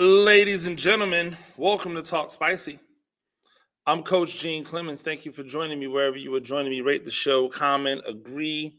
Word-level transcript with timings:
Ladies 0.00 0.66
and 0.66 0.78
gentlemen, 0.78 1.36
welcome 1.56 1.96
to 1.96 2.02
Talk 2.02 2.30
Spicy. 2.30 2.78
I'm 3.84 4.04
Coach 4.04 4.38
Gene 4.38 4.62
Clemens. 4.62 5.02
Thank 5.02 5.24
you 5.24 5.32
for 5.32 5.42
joining 5.42 5.80
me 5.80 5.88
wherever 5.88 6.16
you 6.16 6.32
are 6.36 6.40
joining 6.40 6.70
me. 6.70 6.82
Rate 6.82 7.04
the 7.04 7.10
show, 7.10 7.48
comment, 7.48 8.02
agree, 8.06 8.78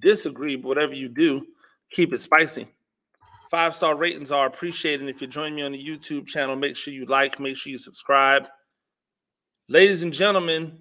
disagree, 0.00 0.56
but 0.56 0.68
whatever 0.68 0.92
you 0.92 1.08
do, 1.08 1.46
keep 1.90 2.12
it 2.12 2.20
spicy. 2.20 2.68
Five 3.50 3.74
star 3.74 3.96
ratings 3.96 4.30
are 4.30 4.46
appreciated. 4.46 5.08
If 5.08 5.22
you're 5.22 5.30
joining 5.30 5.54
me 5.54 5.62
on 5.62 5.72
the 5.72 5.82
YouTube 5.82 6.26
channel, 6.26 6.56
make 6.56 6.76
sure 6.76 6.92
you 6.92 7.06
like, 7.06 7.40
make 7.40 7.56
sure 7.56 7.70
you 7.70 7.78
subscribe. 7.78 8.46
Ladies 9.66 10.02
and 10.02 10.12
gentlemen, 10.12 10.78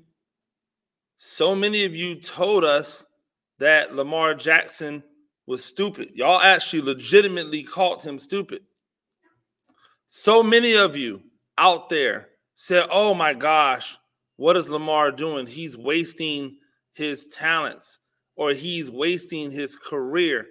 so 1.16 1.55
many 1.55 1.86
of 1.86 1.96
you 1.96 2.16
told 2.16 2.66
us 2.66 3.05
that 3.59 3.96
Lamar 3.96 4.34
Jackson 4.34 5.02
was 5.48 5.64
stupid. 5.64 6.11
Y'all 6.16 6.41
actually 6.41 6.82
legitimately 6.82 7.64
called 7.64 8.02
him 8.02 8.20
stupid. 8.20 8.64
So 10.12 10.41
many 10.41 10.76
of 10.76 10.98
you 10.98 11.22
out 11.59 11.91
there 11.91 12.30
said, 12.55 12.88
Oh 12.90 13.13
my 13.13 13.36
gosh, 13.36 13.95
what 14.38 14.58
is 14.58 14.67
Lamar 14.67 15.12
doing? 15.12 15.45
He's 15.45 15.77
wasting 15.77 16.58
his 16.94 17.27
talents 17.27 18.00
or 18.36 18.53
he's 18.53 18.90
wasting 18.90 19.52
his 19.52 19.76
career. 19.76 20.48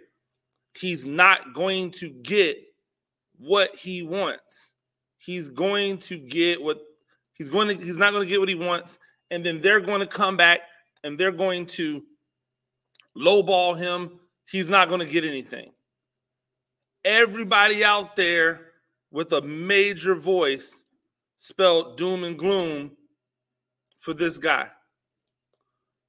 He's 0.78 1.08
not 1.08 1.54
going 1.54 1.90
to 1.92 2.08
get 2.08 2.56
what 3.36 3.74
he 3.74 4.04
wants. 4.04 4.76
He's 5.16 5.48
going 5.48 5.98
to 5.98 6.18
get 6.18 6.62
what 6.62 6.78
he's 7.32 7.48
going 7.48 7.76
to, 7.76 7.84
he's 7.84 7.98
not 7.98 8.12
going 8.12 8.22
to 8.22 8.28
get 8.28 8.38
what 8.38 8.48
he 8.48 8.54
wants. 8.54 9.00
And 9.32 9.44
then 9.44 9.60
they're 9.60 9.80
going 9.80 10.00
to 10.00 10.06
come 10.06 10.36
back 10.36 10.60
and 11.02 11.18
they're 11.18 11.32
going 11.32 11.66
to 11.66 12.04
lowball 13.16 13.76
him. 13.76 14.20
He's 14.48 14.68
not 14.68 14.86
going 14.86 15.00
to 15.00 15.06
get 15.06 15.24
anything. 15.24 15.72
Everybody 17.04 17.84
out 17.84 18.14
there 18.14 18.67
with 19.10 19.32
a 19.32 19.40
major 19.42 20.14
voice 20.14 20.84
spelled 21.36 21.96
doom 21.96 22.24
and 22.24 22.38
gloom 22.38 22.90
for 23.98 24.12
this 24.14 24.38
guy. 24.38 24.68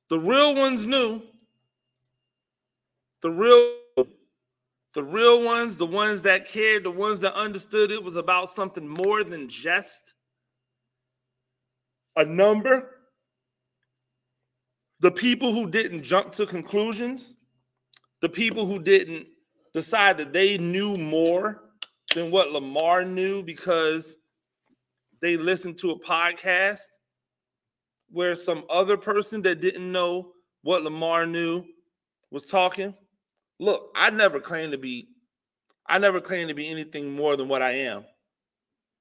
The 0.09 0.19
real 0.19 0.55
ones 0.55 0.85
knew. 0.85 1.21
The 3.21 3.29
real 3.29 3.75
the 4.95 5.03
real 5.03 5.43
ones, 5.43 5.77
the 5.77 5.85
ones 5.85 6.23
that 6.23 6.47
cared, 6.47 6.83
the 6.83 6.91
ones 6.91 7.19
that 7.19 7.35
understood 7.35 7.91
it 7.91 8.03
was 8.03 8.15
about 8.15 8.49
something 8.49 8.87
more 8.87 9.23
than 9.23 9.47
just 9.47 10.15
a 12.15 12.25
number. 12.25 12.95
The 14.99 15.11
people 15.11 15.53
who 15.53 15.69
didn't 15.69 16.01
jump 16.01 16.31
to 16.33 16.45
conclusions, 16.47 17.35
the 18.21 18.29
people 18.29 18.65
who 18.65 18.79
didn't 18.79 19.27
decide 19.73 20.17
that 20.17 20.33
they 20.33 20.57
knew 20.57 20.95
more 20.95 21.68
than 22.13 22.31
what 22.31 22.51
Lamar 22.51 23.05
knew 23.05 23.43
because 23.43 24.17
they 25.21 25.37
listened 25.37 25.77
to 25.79 25.91
a 25.91 25.99
podcast 25.99 26.87
where 28.09 28.35
some 28.35 28.63
other 28.69 28.97
person 28.97 29.41
that 29.43 29.61
didn't 29.61 29.91
know 29.91 30.31
what 30.63 30.83
Lamar 30.83 31.25
knew 31.25 31.63
was 32.31 32.45
talking. 32.45 32.93
Look, 33.59 33.91
I 33.95 34.09
never 34.09 34.39
claim 34.39 34.71
to 34.71 34.77
be 34.77 35.09
I 35.87 35.97
never 35.97 36.21
claim 36.21 36.47
to 36.47 36.53
be 36.53 36.69
anything 36.69 37.11
more 37.11 37.35
than 37.35 37.47
what 37.47 37.63
I 37.63 37.71
am. 37.71 38.05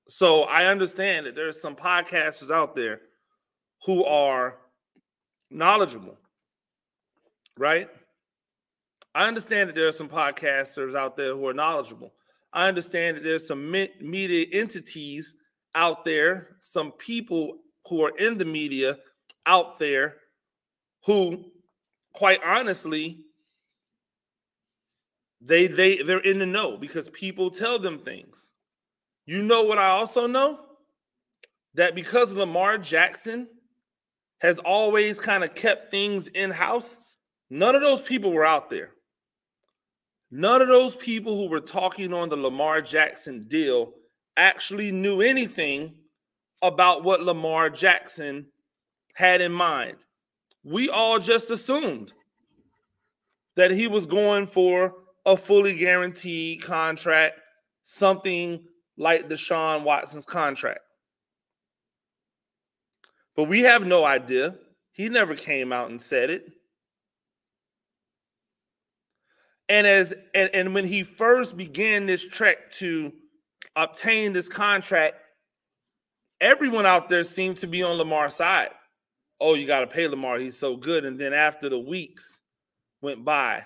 So 0.08 0.44
I 0.44 0.66
understand 0.66 1.26
that 1.26 1.34
there's 1.34 1.60
some 1.60 1.76
podcasters 1.76 2.50
out 2.50 2.74
there 2.74 3.02
who 3.84 4.04
are 4.06 4.56
knowledgeable, 5.50 6.16
right? 7.58 7.90
I 9.14 9.28
understand 9.28 9.68
that 9.68 9.74
there 9.74 9.88
are 9.88 9.92
some 9.92 10.08
podcasters 10.08 10.94
out 10.94 11.16
there 11.16 11.34
who 11.34 11.46
are 11.46 11.52
knowledgeable. 11.52 12.12
I 12.58 12.66
understand 12.66 13.16
that 13.16 13.22
there's 13.22 13.46
some 13.46 13.70
media 13.70 14.46
entities 14.52 15.36
out 15.76 16.04
there, 16.04 16.56
some 16.58 16.90
people 16.90 17.58
who 17.88 18.04
are 18.04 18.12
in 18.18 18.36
the 18.36 18.44
media 18.44 18.98
out 19.46 19.78
there 19.78 20.16
who, 21.04 21.52
quite 22.12 22.40
honestly, 22.44 23.20
they 25.40 25.68
they 25.68 26.02
they're 26.02 26.18
in 26.18 26.40
the 26.40 26.46
know 26.46 26.76
because 26.76 27.08
people 27.10 27.48
tell 27.48 27.78
them 27.78 28.00
things. 28.00 28.50
You 29.24 29.42
know 29.42 29.62
what 29.62 29.78
I 29.78 29.90
also 29.90 30.26
know? 30.26 30.58
That 31.74 31.94
because 31.94 32.34
Lamar 32.34 32.76
Jackson 32.76 33.46
has 34.40 34.58
always 34.58 35.20
kind 35.20 35.44
of 35.44 35.54
kept 35.54 35.92
things 35.92 36.26
in 36.26 36.50
house, 36.50 36.98
none 37.50 37.76
of 37.76 37.82
those 37.82 38.02
people 38.02 38.32
were 38.32 38.44
out 38.44 38.68
there. 38.68 38.90
None 40.30 40.60
of 40.60 40.68
those 40.68 40.94
people 40.96 41.36
who 41.36 41.48
were 41.48 41.60
talking 41.60 42.12
on 42.12 42.28
the 42.28 42.36
Lamar 42.36 42.82
Jackson 42.82 43.46
deal 43.48 43.92
actually 44.36 44.92
knew 44.92 45.20
anything 45.22 45.94
about 46.62 47.04
what 47.04 47.22
Lamar 47.22 47.70
Jackson 47.70 48.46
had 49.14 49.40
in 49.40 49.52
mind. 49.52 49.96
We 50.64 50.90
all 50.90 51.18
just 51.18 51.50
assumed 51.50 52.12
that 53.56 53.70
he 53.70 53.86
was 53.86 54.06
going 54.06 54.46
for 54.46 54.94
a 55.24 55.36
fully 55.36 55.76
guaranteed 55.76 56.62
contract, 56.62 57.40
something 57.82 58.64
like 58.96 59.28
Deshaun 59.28 59.82
Watson's 59.82 60.26
contract. 60.26 60.80
But 63.34 63.44
we 63.44 63.60
have 63.60 63.86
no 63.86 64.04
idea. 64.04 64.56
He 64.92 65.08
never 65.08 65.34
came 65.34 65.72
out 65.72 65.90
and 65.90 66.00
said 66.00 66.28
it. 66.28 66.50
And 69.68 69.86
as 69.86 70.14
and, 70.34 70.50
and 70.54 70.74
when 70.74 70.86
he 70.86 71.02
first 71.02 71.56
began 71.56 72.06
this 72.06 72.26
trek 72.26 72.70
to 72.72 73.12
obtain 73.76 74.32
this 74.32 74.48
contract, 74.48 75.16
everyone 76.40 76.86
out 76.86 77.08
there 77.08 77.24
seemed 77.24 77.58
to 77.58 77.66
be 77.66 77.82
on 77.82 77.98
Lamar's 77.98 78.34
side. 78.34 78.70
Oh, 79.40 79.54
you 79.54 79.66
got 79.66 79.80
to 79.80 79.86
pay 79.86 80.08
Lamar. 80.08 80.38
He's 80.38 80.58
so 80.58 80.76
good. 80.76 81.04
And 81.04 81.18
then 81.18 81.32
after 81.32 81.68
the 81.68 81.78
weeks 81.78 82.42
went 83.02 83.24
by, 83.24 83.64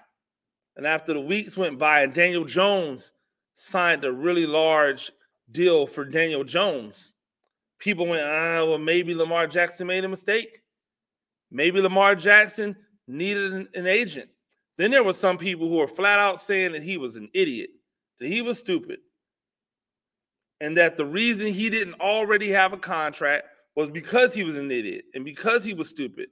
and 0.76 0.86
after 0.86 1.14
the 1.14 1.20
weeks 1.20 1.56
went 1.56 1.78
by, 1.78 2.02
and 2.02 2.12
Daniel 2.12 2.44
Jones 2.44 3.12
signed 3.54 4.04
a 4.04 4.12
really 4.12 4.46
large 4.46 5.10
deal 5.50 5.86
for 5.86 6.04
Daniel 6.04 6.44
Jones, 6.44 7.14
people 7.78 8.06
went, 8.06 8.22
ah, 8.22 8.64
well, 8.66 8.78
maybe 8.78 9.14
Lamar 9.14 9.46
Jackson 9.46 9.86
made 9.86 10.04
a 10.04 10.08
mistake. 10.08 10.60
Maybe 11.50 11.80
Lamar 11.80 12.14
Jackson 12.14 12.76
needed 13.06 13.52
an, 13.52 13.68
an 13.74 13.86
agent. 13.86 14.28
Then 14.78 14.90
there 14.90 15.04
were 15.04 15.12
some 15.12 15.38
people 15.38 15.68
who 15.68 15.78
were 15.78 15.86
flat 15.86 16.18
out 16.18 16.40
saying 16.40 16.72
that 16.72 16.82
he 16.82 16.98
was 16.98 17.16
an 17.16 17.28
idiot, 17.34 17.70
that 18.18 18.28
he 18.28 18.42
was 18.42 18.58
stupid, 18.58 19.00
and 20.60 20.76
that 20.76 20.96
the 20.96 21.04
reason 21.04 21.48
he 21.48 21.68
didn't 21.68 22.00
already 22.00 22.48
have 22.50 22.72
a 22.72 22.78
contract 22.78 23.46
was 23.74 23.90
because 23.90 24.34
he 24.34 24.44
was 24.44 24.56
an 24.56 24.70
idiot 24.70 25.04
and 25.14 25.24
because 25.24 25.64
he 25.64 25.74
was 25.74 25.88
stupid 25.88 26.28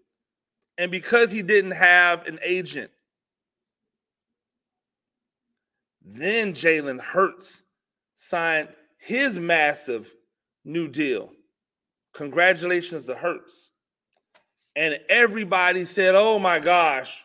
and 0.78 0.90
because 0.90 1.30
he 1.30 1.42
didn't 1.42 1.72
have 1.72 2.26
an 2.26 2.38
agent. 2.42 2.90
Then 6.02 6.52
Jalen 6.52 7.00
Hurts 7.00 7.62
signed 8.14 8.68
his 8.98 9.38
massive 9.38 10.14
new 10.64 10.88
deal. 10.88 11.30
Congratulations 12.12 13.06
to 13.06 13.14
Hurts. 13.14 13.70
And 14.76 14.98
everybody 15.08 15.84
said, 15.84 16.14
oh 16.14 16.38
my 16.38 16.58
gosh, 16.58 17.24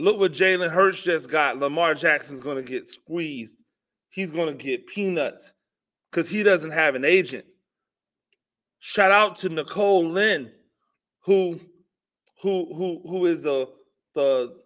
Look 0.00 0.18
what 0.18 0.32
Jalen 0.32 0.70
Hurts 0.70 1.02
just 1.02 1.30
got. 1.30 1.58
Lamar 1.58 1.94
Jackson's 1.94 2.40
going 2.40 2.56
to 2.56 2.62
get 2.62 2.86
squeezed. 2.86 3.62
He's 4.08 4.30
going 4.30 4.56
to 4.56 4.64
get 4.64 4.86
peanuts 4.86 5.52
because 6.10 6.28
he 6.28 6.42
doesn't 6.42 6.70
have 6.70 6.94
an 6.94 7.04
agent. 7.04 7.44
Shout 8.78 9.12
out 9.12 9.36
to 9.36 9.50
Nicole 9.50 10.08
Lynn, 10.08 10.50
who 11.20 11.60
who 12.40 12.74
who 12.74 13.02
who 13.06 13.26
is 13.26 13.42
the 13.42 13.68
the 14.14 14.56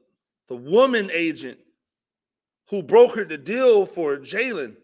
the 0.49 0.55
woman 0.55 1.11
agent 1.12 1.59
who 2.71 2.81
brokered 2.81 3.28
the 3.28 3.37
deal 3.37 3.87
for 3.87 4.19
Jalen. 4.19 4.77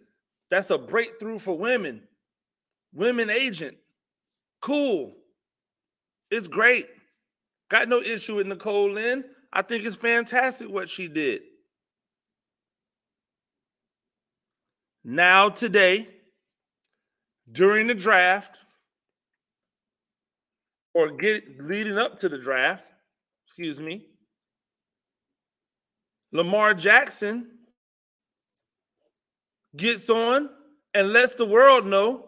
That's 0.50 0.71
a 0.71 0.78
breakthrough 0.78 1.39
for 1.39 1.57
women. 1.57 2.03
Women 2.92 3.30
agent. 3.30 3.77
Cool. 4.60 5.15
It's 6.33 6.48
great. 6.48 6.86
Got 7.69 7.89
no 7.89 8.01
issue 8.01 8.34
with 8.34 8.48
Nicole 8.48 8.91
Lynn. 8.91 9.24
I 9.52 9.62
think 9.62 9.84
it's 9.84 9.97
fantastic 9.97 10.68
what 10.68 10.88
she 10.88 11.08
did. 11.08 11.42
Now, 15.02 15.48
today, 15.48 16.08
during 17.50 17.86
the 17.86 17.94
draft, 17.94 18.58
or 20.94 21.10
get 21.12 21.60
leading 21.60 21.98
up 21.98 22.18
to 22.18 22.28
the 22.28 22.38
draft, 22.38 22.91
excuse 23.47 23.80
me, 23.80 24.06
Lamar 26.32 26.74
Jackson 26.74 27.50
gets 29.76 30.10
on 30.10 30.50
and 30.94 31.12
lets 31.12 31.34
the 31.34 31.44
world 31.44 31.86
know 31.86 32.26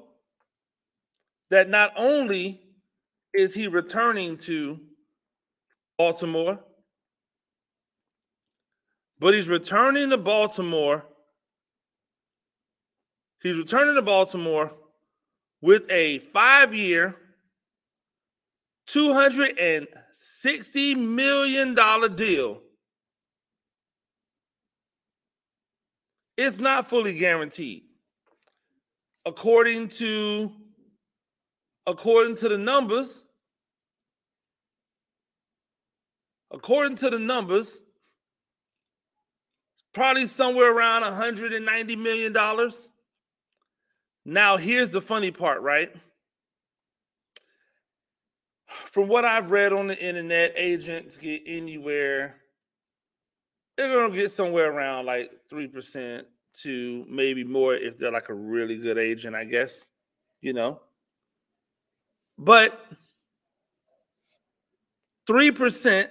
that 1.51 1.69
not 1.69 1.93
only 1.97 2.61
is 3.35 3.55
he 3.55 3.69
returning 3.69 4.39
to 4.39 4.81
Baltimore, 5.99 6.59
but 9.23 9.33
he's 9.35 9.49
returning 9.49 10.11
to 10.11 10.19
Baltimore. 10.19 11.07
He's 13.41 13.57
returning 13.57 13.95
to 13.95 14.03
Baltimore 14.03 14.75
with 15.61 15.89
a 15.89 16.19
five 16.19 16.75
year, 16.75 17.15
$260 18.89 20.97
million 20.97 21.77
deal. 22.17 22.61
It's 26.37 26.59
not 26.59 26.91
fully 26.91 27.17
guaranteed. 27.17 27.85
According 29.25 29.87
to 29.91 30.51
according 31.87 32.35
to 32.37 32.49
the 32.49 32.57
numbers, 32.59 33.25
according 36.51 36.97
to 36.97 37.09
the 37.09 37.21
numbers, 37.21 37.83
probably 39.93 40.27
somewhere 40.27 40.75
around 40.75 41.03
190 41.03 41.97
million 41.97 42.33
dollars. 42.33 42.89
Now, 44.25 44.57
here's 44.57 44.91
the 44.91 45.01
funny 45.01 45.31
part, 45.31 45.63
right? 45.63 45.95
From 48.67 49.09
what 49.09 49.25
I've 49.25 49.51
read 49.51 49.73
on 49.73 49.89
the 49.89 49.99
internet, 49.99 50.53
agents 50.57 51.19
get 51.19 51.43
anywhere, 51.45 52.37
they're 53.77 53.93
going 53.93 54.11
to 54.11 54.17
get 54.17 54.31
somewhere 54.31 54.71
around 54.71 55.07
like 55.07 55.31
3% 55.51 56.25
to 56.55 57.07
maybe 57.09 57.45
more 57.45 57.75
if 57.75 57.99
they're 57.99 58.13
like 58.13 58.29
a 58.29 58.35
really 58.35 58.77
good 58.77 58.99
agent, 58.99 59.35
I 59.35 59.45
guess, 59.45 59.91
you 60.41 60.53
know. 60.53 60.81
But 62.39 62.87
3% 65.29 66.09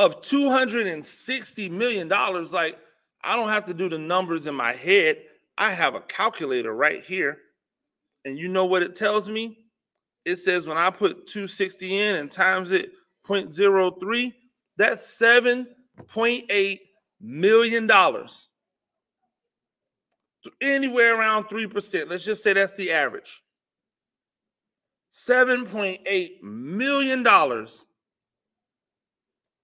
of 0.00 0.22
$260 0.22 1.70
million, 1.70 2.08
like, 2.08 2.78
I 3.22 3.36
don't 3.36 3.50
have 3.50 3.66
to 3.66 3.74
do 3.74 3.90
the 3.90 3.98
numbers 3.98 4.46
in 4.46 4.54
my 4.54 4.72
head. 4.72 5.18
I 5.58 5.72
have 5.72 5.94
a 5.94 6.00
calculator 6.00 6.72
right 6.72 7.04
here. 7.04 7.36
And 8.24 8.38
you 8.38 8.48
know 8.48 8.64
what 8.64 8.82
it 8.82 8.94
tells 8.94 9.28
me? 9.28 9.58
It 10.24 10.36
says 10.36 10.66
when 10.66 10.78
I 10.78 10.88
put 10.88 11.26
260 11.26 11.98
in 11.98 12.16
and 12.16 12.32
times 12.32 12.72
it 12.72 12.92
0.03, 13.26 14.32
that's 14.78 15.20
$7.8 15.20 16.78
million. 17.20 17.90
Anywhere 20.62 21.18
around 21.18 21.44
3%. 21.44 22.08
Let's 22.08 22.24
just 22.24 22.42
say 22.42 22.54
that's 22.54 22.72
the 22.72 22.90
average. 22.90 23.42
$7.8 25.12 26.42
million 26.42 27.22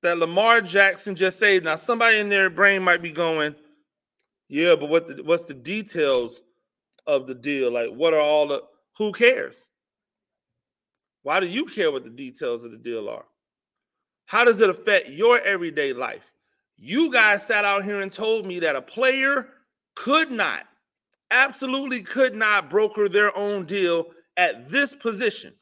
that 0.02 0.18
Lamar 0.18 0.60
Jackson 0.60 1.14
just 1.14 1.38
saved. 1.38 1.64
Now, 1.64 1.76
somebody 1.76 2.18
in 2.18 2.28
their 2.28 2.50
brain 2.50 2.82
might 2.82 3.02
be 3.02 3.10
going, 3.10 3.54
yeah, 4.48 4.74
but 4.76 4.88
what 4.88 5.08
the, 5.08 5.22
what's 5.22 5.44
the 5.44 5.54
details 5.54 6.42
of 7.06 7.26
the 7.26 7.34
deal? 7.34 7.72
Like, 7.72 7.90
what 7.90 8.14
are 8.14 8.20
all 8.20 8.46
the 8.46 8.62
who 8.96 9.12
cares? 9.12 9.68
Why 11.22 11.40
do 11.40 11.46
you 11.46 11.64
care 11.64 11.90
what 11.90 12.04
the 12.04 12.10
details 12.10 12.64
of 12.64 12.70
the 12.70 12.78
deal 12.78 13.08
are? 13.08 13.24
How 14.26 14.44
does 14.44 14.60
it 14.60 14.70
affect 14.70 15.08
your 15.08 15.40
everyday 15.40 15.92
life? 15.92 16.32
You 16.76 17.12
guys 17.12 17.46
sat 17.46 17.64
out 17.64 17.84
here 17.84 18.00
and 18.00 18.12
told 18.12 18.46
me 18.46 18.60
that 18.60 18.76
a 18.76 18.82
player 18.82 19.48
could 19.94 20.30
not, 20.30 20.64
absolutely 21.30 22.02
could 22.02 22.34
not 22.34 22.70
broker 22.70 23.08
their 23.08 23.36
own 23.36 23.64
deal 23.64 24.06
at 24.36 24.68
this 24.68 24.94
position. 24.94 25.54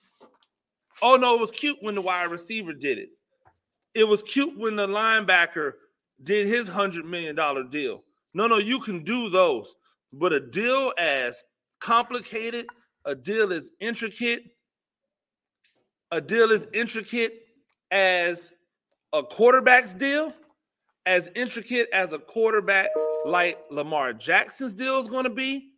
Oh 1.03 1.17
no, 1.17 1.35
it 1.35 1.41
was 1.41 1.51
cute 1.51 1.79
when 1.81 1.95
the 1.95 2.03
wide 2.03 2.31
receiver 2.31 2.73
did 2.73 2.99
it. 2.99 3.11
It 3.95 4.05
was 4.05 4.23
cute 4.23 4.59
when 4.59 4.77
the 4.77 4.87
linebacker 4.87 5.75
did 6.23 6.47
his 6.47 6.69
hundred 6.69 7.05
million 7.05 7.35
dollar 7.37 7.65
deal. 7.65 8.03
No, 8.35 8.47
no, 8.47 8.59
you 8.59 8.81
can 8.81 9.05
do 9.05 9.29
those, 9.29 9.77
but 10.13 10.33
a 10.33 10.41
deal 10.41 10.93
as 10.99 11.45
complicated, 11.81 12.67
a 13.05 13.15
deal 13.15 13.53
as 13.53 13.71
intricate, 13.81 14.45
a 16.11 16.21
deal 16.21 16.51
as 16.51 16.67
intricate 16.73 17.47
as 17.91 18.53
a 19.13 19.23
quarterback's 19.23 19.95
deal, 19.95 20.33
as 21.07 21.31
intricate 21.37 21.89
as 21.93 22.13
a 22.13 22.19
quarterback 22.19 22.89
like 23.25 23.59
Lamar 23.71 24.13
Jackson's 24.13 24.75
deal 24.75 24.99
is 24.99 25.09
going 25.09 25.25
to 25.25 25.31
be. 25.31 25.71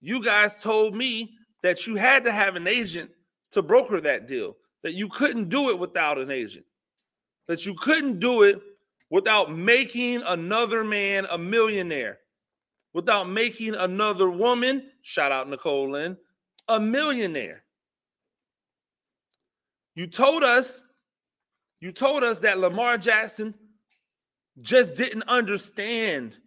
You 0.00 0.22
guys 0.22 0.62
told 0.62 0.94
me 0.94 1.38
that 1.62 1.86
you 1.86 1.96
had 1.96 2.24
to 2.24 2.32
have 2.32 2.56
an 2.56 2.66
agent 2.66 3.10
to 3.52 3.62
broker 3.62 4.00
that 4.02 4.28
deal, 4.28 4.56
that 4.82 4.92
you 4.92 5.08
couldn't 5.08 5.48
do 5.48 5.70
it 5.70 5.78
without 5.78 6.18
an 6.18 6.30
agent, 6.30 6.66
that 7.48 7.66
you 7.66 7.74
couldn't 7.74 8.18
do 8.18 8.42
it 8.42 8.60
without 9.10 9.52
making 9.52 10.22
another 10.22 10.82
man 10.82 11.26
a 11.30 11.38
millionaire, 11.38 12.18
without 12.92 13.28
making 13.28 13.74
another 13.74 14.30
woman, 14.30 14.90
shout 15.02 15.32
out 15.32 15.48
Nicole 15.48 15.90
Lynn, 15.90 16.16
a 16.68 16.80
millionaire. 16.80 17.62
You 19.94 20.06
told 20.06 20.42
us, 20.42 20.84
you 21.80 21.92
told 21.92 22.24
us 22.24 22.40
that 22.40 22.58
Lamar 22.58 22.98
Jackson 22.98 23.54
just 24.60 24.94
didn't 24.94 25.24
understand 25.28 26.38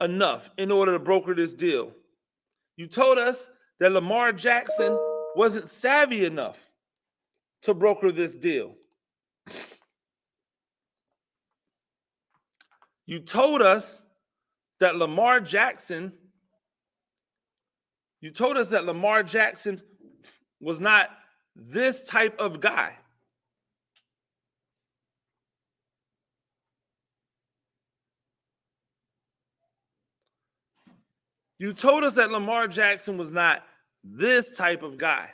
enough 0.00 0.50
in 0.58 0.70
order 0.70 0.92
to 0.92 0.98
broker 0.98 1.34
this 1.34 1.54
deal. 1.54 1.92
You 2.76 2.86
told 2.86 3.18
us 3.18 3.50
that 3.80 3.92
Lamar 3.92 4.32
Jackson 4.32 4.98
wasn't 5.36 5.68
savvy 5.68 6.24
enough 6.24 6.58
to 7.62 7.74
broker 7.74 8.12
this 8.12 8.34
deal. 8.34 8.74
You 13.08 13.20
told 13.20 13.62
us 13.62 14.04
that 14.80 14.96
Lamar 14.96 15.40
Jackson, 15.40 16.12
you 18.20 18.30
told 18.30 18.58
us 18.58 18.68
that 18.68 18.84
Lamar 18.84 19.22
Jackson 19.22 19.80
was 20.60 20.78
not 20.78 21.08
this 21.56 22.06
type 22.06 22.38
of 22.38 22.60
guy. 22.60 22.98
You 31.58 31.72
told 31.72 32.04
us 32.04 32.14
that 32.16 32.30
Lamar 32.30 32.68
Jackson 32.68 33.16
was 33.16 33.32
not 33.32 33.64
this 34.04 34.54
type 34.54 34.82
of 34.82 34.98
guy. 34.98 35.30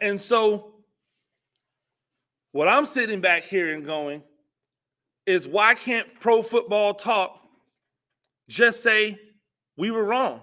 And 0.00 0.20
so, 0.20 0.74
what 2.52 2.68
I'm 2.68 2.86
sitting 2.86 3.20
back 3.20 3.42
here 3.42 3.74
and 3.74 3.84
going 3.84 4.22
is 5.26 5.46
why 5.46 5.74
can't 5.74 6.08
pro 6.20 6.42
football 6.42 6.94
talk 6.94 7.40
just 8.48 8.82
say 8.82 9.18
we 9.76 9.90
were 9.90 10.04
wrong? 10.04 10.40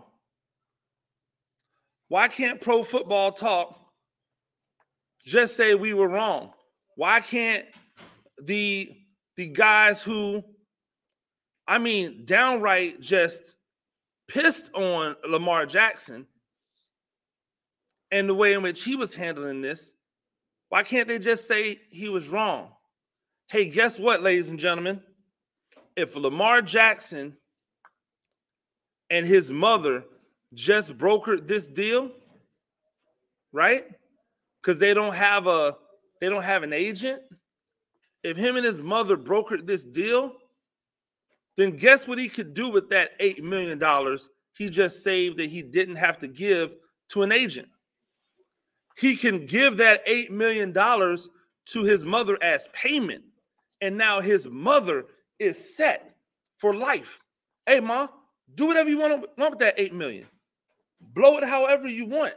Why 2.07 2.27
can't 2.27 2.59
pro 2.59 2.83
football 2.83 3.31
talk 3.31 3.79
just 5.25 5.55
say 5.55 5.75
we 5.75 5.93
were 5.93 6.09
wrong? 6.09 6.53
Why 6.95 7.19
can't 7.19 7.65
the 8.43 8.95
the 9.37 9.49
guys 9.49 10.01
who 10.01 10.43
I 11.67 11.77
mean 11.77 12.25
downright 12.25 12.99
just 12.99 13.55
pissed 14.27 14.73
on 14.73 15.15
Lamar 15.27 15.65
Jackson 15.65 16.27
and 18.11 18.27
the 18.27 18.33
way 18.33 18.53
in 18.53 18.61
which 18.61 18.83
he 18.83 18.95
was 18.95 19.13
handling 19.13 19.61
this, 19.61 19.93
why 20.69 20.83
can't 20.83 21.07
they 21.07 21.19
just 21.19 21.47
say 21.47 21.79
he 21.89 22.09
was 22.09 22.29
wrong? 22.29 22.71
Hey, 23.49 23.65
guess 23.67 23.97
what, 23.97 24.21
ladies 24.21 24.51
and 24.51 24.59
gentlemen? 24.59 25.01
If 25.95 26.15
Lamar 26.15 26.61
Jackson 26.61 27.35
and 29.09 29.25
his 29.25 29.49
mother 29.49 30.05
just 30.53 30.95
brokered 30.99 31.47
this 31.47 31.65
deal, 31.65 32.11
right? 33.51 33.85
Because 34.61 34.77
they 34.77 34.93
don't 34.93 35.15
have 35.15 35.47
a 35.47 35.75
they 36.21 36.29
don't 36.29 36.43
have 36.43 36.61
an 36.61 36.73
agent. 36.73 37.23
If 38.23 38.37
him 38.37 38.55
and 38.55 38.63
his 38.63 38.81
mother 38.81 39.17
brokered 39.17 39.65
this 39.65 39.83
deal, 39.83 40.35
then 41.57 41.75
guess 41.75 42.07
what 42.07 42.19
he 42.19 42.29
could 42.29 42.53
do 42.53 42.69
with 42.69 42.87
that 42.91 43.19
$8 43.19 43.41
million 43.41 43.81
he 44.55 44.69
just 44.69 45.03
saved 45.03 45.37
that 45.37 45.49
he 45.49 45.63
didn't 45.63 45.95
have 45.95 46.19
to 46.19 46.27
give 46.27 46.75
to 47.09 47.23
an 47.23 47.31
agent? 47.31 47.69
He 48.95 49.15
can 49.15 49.47
give 49.47 49.77
that 49.77 50.05
$8 50.05 50.29
million 50.29 50.71
to 50.71 51.83
his 51.83 52.05
mother 52.05 52.37
as 52.43 52.69
payment. 52.73 53.23
And 53.81 53.97
now 53.97 54.19
his 54.19 54.47
mother 54.47 55.05
is 55.39 55.75
set 55.75 56.15
for 56.57 56.73
life. 56.73 57.21
Hey, 57.65 57.79
ma, 57.79 58.07
do 58.55 58.65
whatever 58.65 58.89
you 58.89 58.97
want, 58.97 59.25
with 59.37 59.59
that 59.59 59.75
8 59.77 59.93
million. 59.93 60.27
Blow 61.01 61.37
it 61.37 61.43
however 61.43 61.87
you 61.87 62.05
want. 62.05 62.33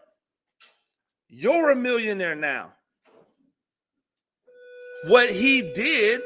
You're 1.28 1.70
a 1.70 1.76
millionaire 1.76 2.34
now. 2.34 2.72
What 5.06 5.30
he 5.30 5.62
did, 5.72 6.20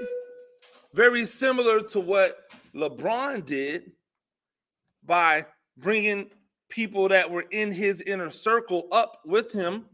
very 0.93 1.25
similar 1.25 1.81
to 1.81 2.01
what 2.01 2.51
LeBron 2.75 3.47
did 3.47 3.93
by 5.05 5.47
bringing 5.79 6.31
people 6.69 7.09
that 7.09 7.31
were 7.31 7.47
in 7.53 7.73
his 7.73 8.03
inner 8.03 8.31
circle 8.31 8.89
up 8.93 9.21
with 9.25 9.53
him 9.53 9.87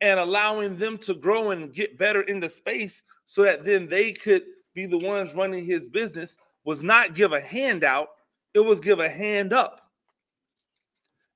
and 0.00 0.18
allowing 0.18 0.76
them 0.76 0.96
to 0.98 1.14
grow 1.14 1.50
and 1.50 1.72
get 1.72 1.98
better 1.98 2.22
into 2.22 2.48
space 2.48 3.02
so 3.30 3.44
that 3.44 3.64
then 3.64 3.86
they 3.86 4.10
could 4.10 4.42
be 4.74 4.86
the 4.86 4.98
ones 4.98 5.36
running 5.36 5.64
his 5.64 5.86
business. 5.86 6.36
was 6.64 6.82
not 6.82 7.14
give 7.14 7.32
a 7.32 7.40
handout, 7.40 8.08
it 8.54 8.58
was 8.58 8.80
give 8.80 8.98
a 8.98 9.08
hand 9.08 9.52
up. 9.52 9.88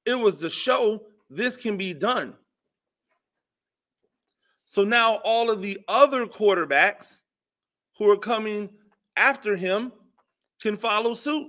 It 0.05 0.17
was 0.17 0.41
to 0.41 0.51
show 0.51 1.05
this 1.31 1.57
can 1.57 1.77
be 1.77 1.95
done. 1.95 2.35
So 4.65 4.83
now 4.83 5.21
all 5.23 5.53
of 5.53 5.63
the 5.63 5.79
other 5.87 6.27
quarterbacks 6.27 7.21
who 7.97 8.11
are 8.11 8.19
coming 8.19 8.71
after 9.17 9.55
him 9.55 9.93
can 10.61 10.77
follow 10.77 11.15
suit. 11.15 11.49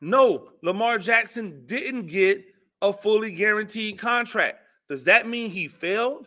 No, 0.00 0.48
Lamar 0.60 0.98
Jackson 0.98 1.62
didn't 1.66 2.06
get 2.06 2.44
a 2.82 2.92
fully 2.92 3.30
guaranteed 3.30 3.96
contract. 3.96 4.58
Does 4.88 5.04
that 5.04 5.28
mean 5.28 5.50
he 5.50 5.68
failed? 5.68 6.26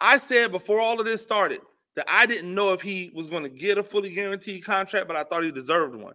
I 0.00 0.18
said 0.18 0.52
before 0.52 0.80
all 0.80 1.00
of 1.00 1.06
this 1.06 1.22
started 1.22 1.60
that 1.96 2.06
I 2.08 2.26
didn't 2.26 2.54
know 2.54 2.72
if 2.72 2.80
he 2.80 3.10
was 3.14 3.26
going 3.26 3.42
to 3.42 3.48
get 3.48 3.78
a 3.78 3.82
fully 3.82 4.12
guaranteed 4.12 4.64
contract, 4.64 5.08
but 5.08 5.16
I 5.16 5.24
thought 5.24 5.44
he 5.44 5.50
deserved 5.50 5.96
one. 5.96 6.14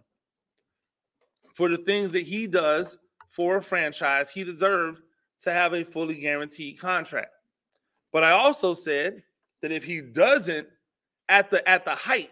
For 1.54 1.68
the 1.68 1.76
things 1.76 2.10
that 2.12 2.22
he 2.22 2.46
does 2.46 2.98
for 3.28 3.56
a 3.56 3.62
franchise, 3.62 4.30
he 4.30 4.44
deserved 4.44 5.02
to 5.42 5.52
have 5.52 5.74
a 5.74 5.84
fully 5.84 6.14
guaranteed 6.14 6.78
contract. 6.78 7.32
But 8.12 8.24
I 8.24 8.30
also 8.30 8.74
said 8.74 9.22
that 9.60 9.72
if 9.72 9.84
he 9.84 10.00
doesn't 10.00 10.68
at 11.28 11.50
the 11.50 11.66
at 11.68 11.84
the 11.84 11.94
height, 11.94 12.30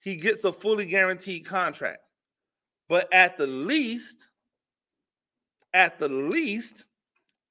he 0.00 0.16
gets 0.16 0.44
a 0.44 0.52
fully 0.52 0.86
guaranteed 0.86 1.44
contract. 1.44 2.00
But 2.88 3.12
at 3.12 3.38
the 3.38 3.46
least, 3.46 4.28
at 5.74 5.98
the 5.98 6.08
least, 6.08 6.86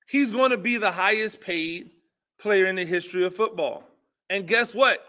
he's 0.08 0.32
going 0.32 0.52
to 0.52 0.58
be 0.58 0.78
the 0.78 0.92
highest 0.92 1.40
paid 1.40 1.92
player 2.40 2.66
in 2.66 2.76
the 2.76 2.86
history 2.86 3.24
of 3.24 3.36
football. 3.36 3.84
And 4.30 4.48
guess 4.48 4.74
what? 4.74 5.06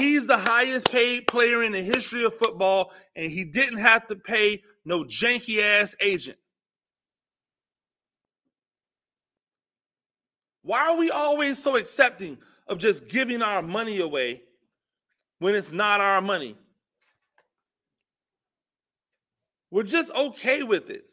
He's 0.00 0.26
the 0.26 0.38
highest 0.38 0.90
paid 0.90 1.26
player 1.26 1.62
in 1.62 1.72
the 1.72 1.82
history 1.82 2.24
of 2.24 2.36
football, 2.38 2.92
and 3.14 3.30
he 3.30 3.44
didn't 3.44 3.78
have 3.78 4.06
to 4.08 4.16
pay 4.16 4.62
no 4.84 5.04
janky 5.04 5.60
ass 5.62 5.94
agent. 6.00 6.38
Why 10.62 10.88
are 10.88 10.96
we 10.96 11.10
always 11.10 11.62
so 11.62 11.76
accepting 11.76 12.38
of 12.68 12.78
just 12.78 13.08
giving 13.08 13.42
our 13.42 13.60
money 13.62 14.00
away 14.00 14.42
when 15.40 15.54
it's 15.54 15.72
not 15.72 16.00
our 16.00 16.20
money? 16.20 16.56
We're 19.70 19.82
just 19.82 20.12
okay 20.12 20.62
with 20.62 20.90
it. 20.90 21.04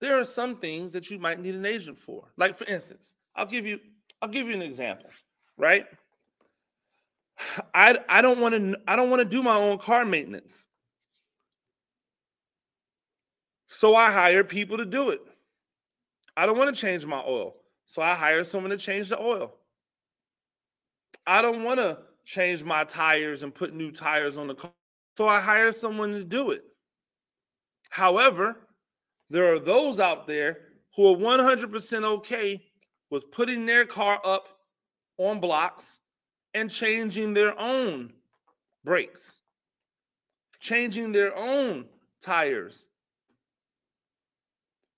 There 0.00 0.18
are 0.18 0.24
some 0.24 0.58
things 0.58 0.92
that 0.92 1.10
you 1.10 1.18
might 1.18 1.40
need 1.40 1.54
an 1.54 1.66
agent 1.66 1.98
for. 1.98 2.32
Like 2.36 2.56
for 2.56 2.64
instance, 2.64 3.14
I'll 3.34 3.46
give 3.46 3.66
you 3.66 3.78
I'll 4.20 4.28
give 4.28 4.48
you 4.48 4.54
an 4.54 4.62
example, 4.62 5.10
right? 5.56 5.86
I 7.74 7.98
I 8.08 8.22
don't 8.22 8.40
want 8.40 8.54
to 8.54 8.78
I 8.86 8.96
don't 8.96 9.10
want 9.10 9.20
to 9.20 9.24
do 9.28 9.42
my 9.42 9.56
own 9.56 9.78
car 9.78 10.04
maintenance. 10.04 10.66
So 13.68 13.94
I 13.94 14.10
hire 14.10 14.42
people 14.42 14.76
to 14.78 14.84
do 14.84 15.10
it. 15.10 15.20
I 16.36 16.46
don't 16.46 16.58
want 16.58 16.74
to 16.74 16.80
change 16.80 17.04
my 17.06 17.22
oil. 17.26 17.54
So 17.86 18.02
I 18.02 18.14
hire 18.14 18.44
someone 18.44 18.70
to 18.70 18.76
change 18.76 19.08
the 19.08 19.20
oil. 19.20 19.54
I 21.26 21.42
don't 21.42 21.62
want 21.62 21.78
to 21.78 21.98
change 22.24 22.64
my 22.64 22.84
tires 22.84 23.42
and 23.42 23.54
put 23.54 23.74
new 23.74 23.90
tires 23.90 24.36
on 24.36 24.46
the 24.46 24.54
car. 24.54 24.72
So 25.16 25.28
I 25.28 25.40
hire 25.40 25.72
someone 25.72 26.12
to 26.12 26.24
do 26.24 26.50
it. 26.50 26.64
However, 27.90 28.68
there 29.30 29.52
are 29.52 29.58
those 29.58 30.00
out 30.00 30.26
there 30.26 30.58
who 30.94 31.12
are 31.12 31.16
100% 31.16 32.04
okay 32.04 32.62
with 33.10 33.30
putting 33.30 33.66
their 33.66 33.84
car 33.84 34.20
up 34.24 34.48
on 35.18 35.40
blocks 35.40 36.00
and 36.54 36.70
changing 36.70 37.34
their 37.34 37.58
own 37.58 38.12
brakes, 38.84 39.40
changing 40.60 41.12
their 41.12 41.36
own 41.36 41.86
tires, 42.20 42.88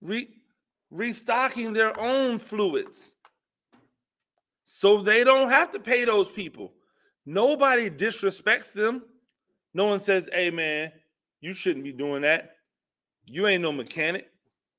re- 0.00 0.35
restocking 0.90 1.73
their 1.73 1.99
own 1.99 2.38
fluids. 2.38 3.14
So 4.64 5.02
they 5.02 5.25
don't 5.25 5.50
have 5.50 5.71
to 5.73 5.81
pay 5.81 6.05
those 6.05 6.29
people. 6.29 6.73
Nobody 7.26 7.90
disrespects 7.90 8.73
them. 8.73 9.02
No 9.75 9.87
one 9.87 10.00
says, 10.00 10.29
hey, 10.33 10.50
man, 10.50 10.93
you 11.40 11.55
shouldn't 11.55 11.85
be 11.85 11.93
doing 11.93 12.23
that. 12.23 12.57
You 13.26 13.47
ain't 13.47 13.62
no 13.62 13.73
mechanic. 13.73 14.29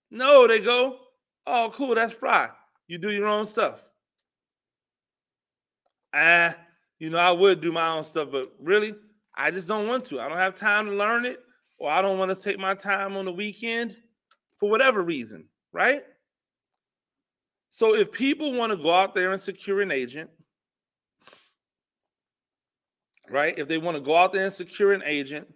No, 0.09 0.47
they 0.47 0.59
go, 0.59 0.99
oh, 1.47 1.71
cool, 1.73 1.95
that's 1.95 2.13
fry. 2.13 2.49
You 2.91 2.97
do 2.97 3.09
your 3.09 3.27
own 3.27 3.45
stuff. 3.45 3.81
Ah, 6.13 6.53
you 6.99 7.09
know, 7.09 7.19
I 7.19 7.31
would 7.31 7.61
do 7.61 7.71
my 7.71 7.87
own 7.87 8.03
stuff, 8.03 8.27
but 8.33 8.51
really, 8.59 8.93
I 9.33 9.49
just 9.49 9.69
don't 9.69 9.87
want 9.87 10.03
to. 10.07 10.19
I 10.19 10.27
don't 10.27 10.37
have 10.37 10.55
time 10.55 10.87
to 10.87 10.91
learn 10.91 11.25
it, 11.25 11.39
or 11.77 11.89
I 11.89 12.01
don't 12.01 12.19
want 12.19 12.35
to 12.35 12.41
take 12.41 12.59
my 12.59 12.73
time 12.73 13.15
on 13.15 13.23
the 13.23 13.31
weekend 13.31 13.95
for 14.57 14.69
whatever 14.69 15.03
reason, 15.03 15.47
right? 15.71 16.03
So 17.69 17.95
if 17.95 18.11
people 18.11 18.51
want 18.51 18.73
to 18.73 18.77
go 18.77 18.93
out 18.93 19.15
there 19.15 19.31
and 19.31 19.41
secure 19.41 19.79
an 19.79 19.91
agent, 19.91 20.29
right? 23.29 23.57
If 23.57 23.69
they 23.69 23.77
want 23.77 23.95
to 23.95 24.03
go 24.03 24.17
out 24.17 24.33
there 24.33 24.43
and 24.43 24.51
secure 24.51 24.91
an 24.91 25.03
agent 25.05 25.47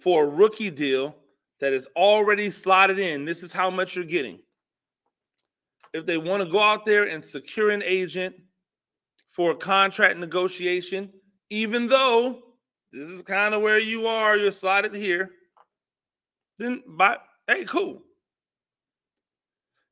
for 0.00 0.24
a 0.24 0.26
rookie 0.30 0.70
deal 0.70 1.16
that 1.60 1.74
is 1.74 1.86
already 1.96 2.48
slotted 2.48 2.98
in. 2.98 3.26
This 3.26 3.42
is 3.42 3.52
how 3.52 3.68
much 3.68 3.94
you're 3.94 4.06
getting. 4.06 4.38
If 5.96 6.04
they 6.04 6.18
want 6.18 6.42
to 6.42 6.48
go 6.48 6.60
out 6.60 6.84
there 6.84 7.04
and 7.04 7.24
secure 7.24 7.70
an 7.70 7.82
agent 7.82 8.36
for 9.30 9.52
a 9.52 9.56
contract 9.56 10.18
negotiation, 10.18 11.10
even 11.48 11.86
though 11.86 12.42
this 12.92 13.08
is 13.08 13.22
kind 13.22 13.54
of 13.54 13.62
where 13.62 13.78
you 13.78 14.06
are, 14.06 14.36
you're 14.36 14.52
slotted 14.52 14.94
here, 14.94 15.30
then 16.58 16.82
by 16.86 17.16
hey, 17.46 17.64
cool. 17.64 18.02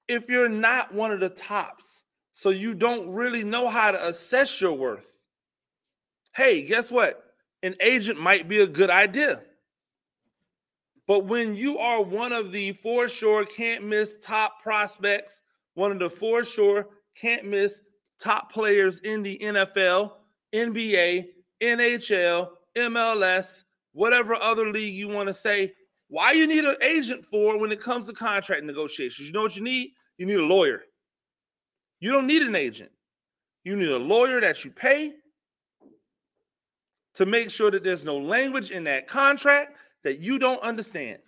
If 0.06 0.28
you're 0.28 0.50
not 0.50 0.92
one 0.92 1.11
of 1.11 1.20
the 1.20 1.30
tops, 1.30 2.04
so 2.32 2.50
you 2.50 2.75
don't 2.75 3.08
really 3.08 3.42
know 3.42 3.66
how 3.66 3.90
to 3.90 4.06
assess 4.06 4.61
your 4.61 4.75
worth, 4.75 5.20
hey, 6.37 6.66
guess 6.66 6.90
what? 6.90 7.23
An 7.62 7.75
agent 7.80 8.20
might 8.20 8.46
be 8.46 8.61
a 8.61 8.66
good 8.66 8.90
idea. 8.90 9.42
But 11.06 11.25
when 11.25 11.54
you 11.54 11.78
are 11.78 12.02
one 12.02 12.34
of 12.34 12.52
the 12.52 12.73
for 12.82 13.08
sure 13.08 13.46
can't 13.46 13.84
miss 13.84 14.18
top 14.20 14.62
prospects, 14.62 15.40
one 15.75 15.93
of 15.93 15.99
the 15.99 16.11
for 16.11 16.45
sure 16.45 16.88
can't 17.16 17.45
miss 17.45 17.81
top 18.19 18.52
players 18.52 19.00
in 19.00 19.23
the 19.23 19.38
NFL, 19.38 20.12
NBA, 20.54 21.26
NHL, 21.62 22.50
MLS, 22.76 23.64
whatever 23.93 24.35
other 24.35 24.71
league 24.71 24.95
you 24.95 25.09
want 25.09 25.28
to 25.28 25.35
say, 25.35 25.73
why 26.09 26.33
you 26.33 26.47
need 26.47 26.64
an 26.64 26.76
agent 26.83 27.25
for 27.25 27.59
when 27.59 27.73
it 27.73 27.81
comes 27.81 28.07
to 28.07 28.12
contract 28.12 28.64
negotiations? 28.64 29.26
You 29.26 29.33
know 29.33 29.43
what 29.43 29.57
you 29.57 29.62
need? 29.62 29.90
You 30.19 30.26
need 30.26 30.38
a 30.38 30.45
lawyer. 30.45 30.83
You 32.00 32.12
don't 32.12 32.26
need 32.26 32.43
an 32.43 32.54
agent. 32.54 32.90
You 33.64 33.76
need 33.76 33.88
a 33.88 33.99
lawyer 33.99 34.40
that 34.40 34.64
you 34.64 34.71
pay 34.71 35.14
to 37.14 37.26
make 37.26 37.50
sure 37.50 37.71
that 37.71 37.85
there's 37.85 38.04
no 38.04 38.19
language 38.19 38.71
in 38.71 38.85
that 38.85 39.09
contract 39.09 39.76
that 40.02 40.19
you 40.19 40.38
don't 40.38 40.62
understand. 40.62 41.19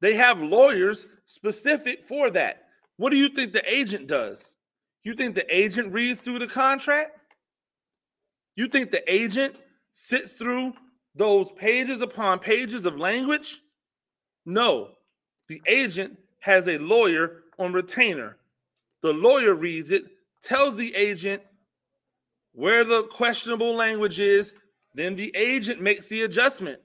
They 0.00 0.14
have 0.14 0.42
lawyers 0.42 1.06
specific 1.24 2.04
for 2.04 2.30
that. 2.30 2.64
What 2.96 3.10
do 3.10 3.16
you 3.16 3.28
think 3.28 3.52
the 3.52 3.72
agent 3.72 4.06
does? 4.06 4.56
You 5.04 5.14
think 5.14 5.34
the 5.34 5.54
agent 5.54 5.92
reads 5.92 6.20
through 6.20 6.38
the 6.38 6.46
contract? 6.46 7.12
You 8.56 8.68
think 8.68 8.90
the 8.90 9.12
agent 9.12 9.56
sits 9.92 10.32
through 10.32 10.74
those 11.14 11.50
pages 11.52 12.00
upon 12.00 12.38
pages 12.38 12.84
of 12.84 12.98
language? 12.98 13.60
No. 14.46 14.92
The 15.48 15.62
agent 15.66 16.18
has 16.40 16.68
a 16.68 16.78
lawyer 16.78 17.42
on 17.58 17.72
retainer. 17.72 18.36
The 19.02 19.12
lawyer 19.12 19.54
reads 19.54 19.92
it, 19.92 20.04
tells 20.42 20.76
the 20.76 20.94
agent 20.94 21.42
where 22.52 22.84
the 22.84 23.04
questionable 23.04 23.74
language 23.74 24.20
is, 24.20 24.52
then 24.94 25.16
the 25.16 25.34
agent 25.36 25.80
makes 25.80 26.08
the 26.08 26.22
adjustment. 26.22 26.80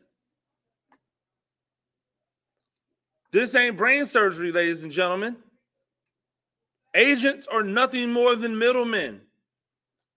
This 3.35 3.53
ain't 3.53 3.75
brain 3.75 4.05
surgery, 4.05 4.53
ladies 4.53 4.83
and 4.83 4.91
gentlemen. 4.93 5.35
Agents 6.93 7.47
are 7.47 7.63
nothing 7.63 8.13
more 8.13 8.33
than 8.33 8.57
middlemen. 8.57 9.19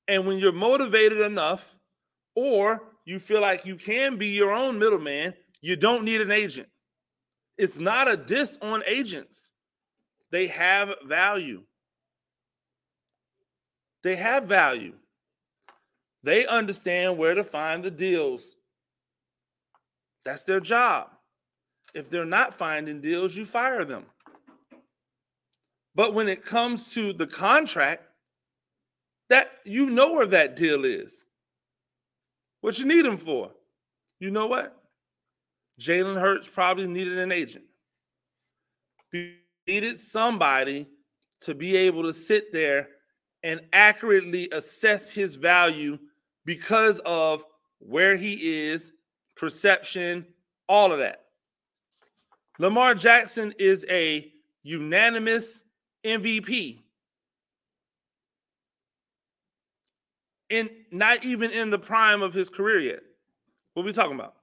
And 0.06 0.24
when 0.24 0.38
you're 0.38 0.52
motivated 0.52 1.22
enough, 1.22 1.74
or 2.36 2.80
you 3.04 3.18
feel 3.18 3.40
like 3.40 3.66
you 3.66 3.74
can 3.74 4.18
be 4.18 4.28
your 4.28 4.52
own 4.52 4.78
middleman, 4.78 5.34
you 5.60 5.74
don't 5.74 6.04
need 6.04 6.20
an 6.20 6.30
agent. 6.30 6.68
It's 7.56 7.80
not 7.80 8.06
a 8.06 8.16
diss 8.16 8.56
on 8.62 8.84
agents, 8.86 9.50
they 10.30 10.46
have 10.46 10.94
value. 11.04 11.64
They 14.04 14.14
have 14.14 14.44
value. 14.44 14.94
They 16.22 16.46
understand 16.46 17.18
where 17.18 17.34
to 17.34 17.42
find 17.42 17.82
the 17.82 17.90
deals. 17.90 18.54
That's 20.24 20.44
their 20.44 20.60
job. 20.60 21.17
If 21.98 22.08
they're 22.08 22.24
not 22.24 22.54
finding 22.54 23.00
deals, 23.00 23.34
you 23.34 23.44
fire 23.44 23.84
them. 23.84 24.06
But 25.96 26.14
when 26.14 26.28
it 26.28 26.44
comes 26.44 26.94
to 26.94 27.12
the 27.12 27.26
contract, 27.26 28.04
that 29.30 29.50
you 29.64 29.90
know 29.90 30.12
where 30.12 30.26
that 30.26 30.54
deal 30.54 30.84
is. 30.84 31.26
What 32.60 32.78
you 32.78 32.84
need 32.84 33.04
him 33.04 33.16
for? 33.16 33.50
You 34.20 34.30
know 34.30 34.46
what? 34.46 34.80
Jalen 35.80 36.20
Hurts 36.20 36.46
probably 36.46 36.86
needed 36.86 37.18
an 37.18 37.32
agent. 37.32 37.64
He 39.10 39.34
needed 39.66 39.98
somebody 39.98 40.86
to 41.40 41.52
be 41.52 41.76
able 41.76 42.04
to 42.04 42.12
sit 42.12 42.52
there 42.52 42.90
and 43.42 43.60
accurately 43.72 44.48
assess 44.52 45.10
his 45.10 45.34
value 45.34 45.98
because 46.44 47.00
of 47.00 47.44
where 47.80 48.14
he 48.14 48.34
is, 48.68 48.92
perception, 49.34 50.24
all 50.68 50.92
of 50.92 51.00
that. 51.00 51.24
Lamar 52.58 52.94
Jackson 52.94 53.54
is 53.58 53.86
a 53.88 54.30
unanimous 54.62 55.64
MVP. 56.04 56.80
And 60.50 60.70
not 60.90 61.24
even 61.24 61.50
in 61.50 61.70
the 61.70 61.78
prime 61.78 62.22
of 62.22 62.34
his 62.34 62.48
career 62.48 62.80
yet. 62.80 63.00
What 63.74 63.82
are 63.82 63.86
we 63.86 63.92
talking 63.92 64.14
about? 64.14 64.34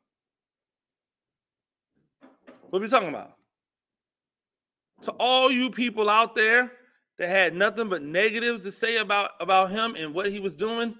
What 2.69 2.79
are 2.79 2.81
we 2.81 2.87
talking 2.87 3.09
about? 3.09 3.35
To 5.01 5.11
all 5.11 5.51
you 5.51 5.69
people 5.69 6.09
out 6.09 6.35
there 6.35 6.71
that 7.17 7.29
had 7.29 7.55
nothing 7.55 7.89
but 7.89 8.01
negatives 8.01 8.63
to 8.65 8.71
say 8.71 8.97
about, 8.97 9.31
about 9.39 9.71
him 9.71 9.95
and 9.97 10.13
what 10.13 10.31
he 10.31 10.39
was 10.39 10.55
doing, 10.55 10.95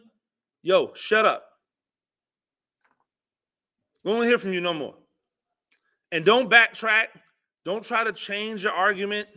yo, 0.64 0.92
shut 0.96 1.26
up. 1.26 1.46
We 4.04 4.12
won't 4.12 4.28
hear 4.28 4.38
from 4.38 4.54
you 4.54 4.62
no 4.62 4.74
more. 4.74 4.96
And 6.12 6.24
don't 6.24 6.50
backtrack. 6.50 7.08
Don't 7.64 7.84
try 7.84 8.04
to 8.04 8.14
change 8.14 8.64
your 8.64 8.74
argument. 8.74 9.28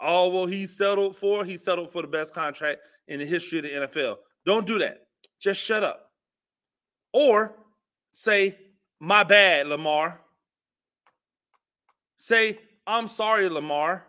Oh, 0.00 0.28
well, 0.28 0.46
he 0.46 0.66
settled 0.66 1.16
for, 1.16 1.44
he 1.44 1.56
settled 1.56 1.92
for 1.92 2.02
the 2.02 2.08
best 2.08 2.34
contract 2.34 2.80
in 3.08 3.20
the 3.20 3.26
history 3.26 3.58
of 3.58 3.64
the 3.64 3.70
NFL. 3.70 4.16
Don't 4.44 4.66
do 4.66 4.78
that. 4.78 5.06
Just 5.40 5.60
shut 5.60 5.84
up. 5.84 6.10
Or 7.12 7.54
say, 8.12 8.58
my 9.00 9.22
bad, 9.22 9.68
Lamar. 9.68 10.20
Say, 12.16 12.58
I'm 12.86 13.08
sorry, 13.08 13.48
Lamar. 13.48 14.06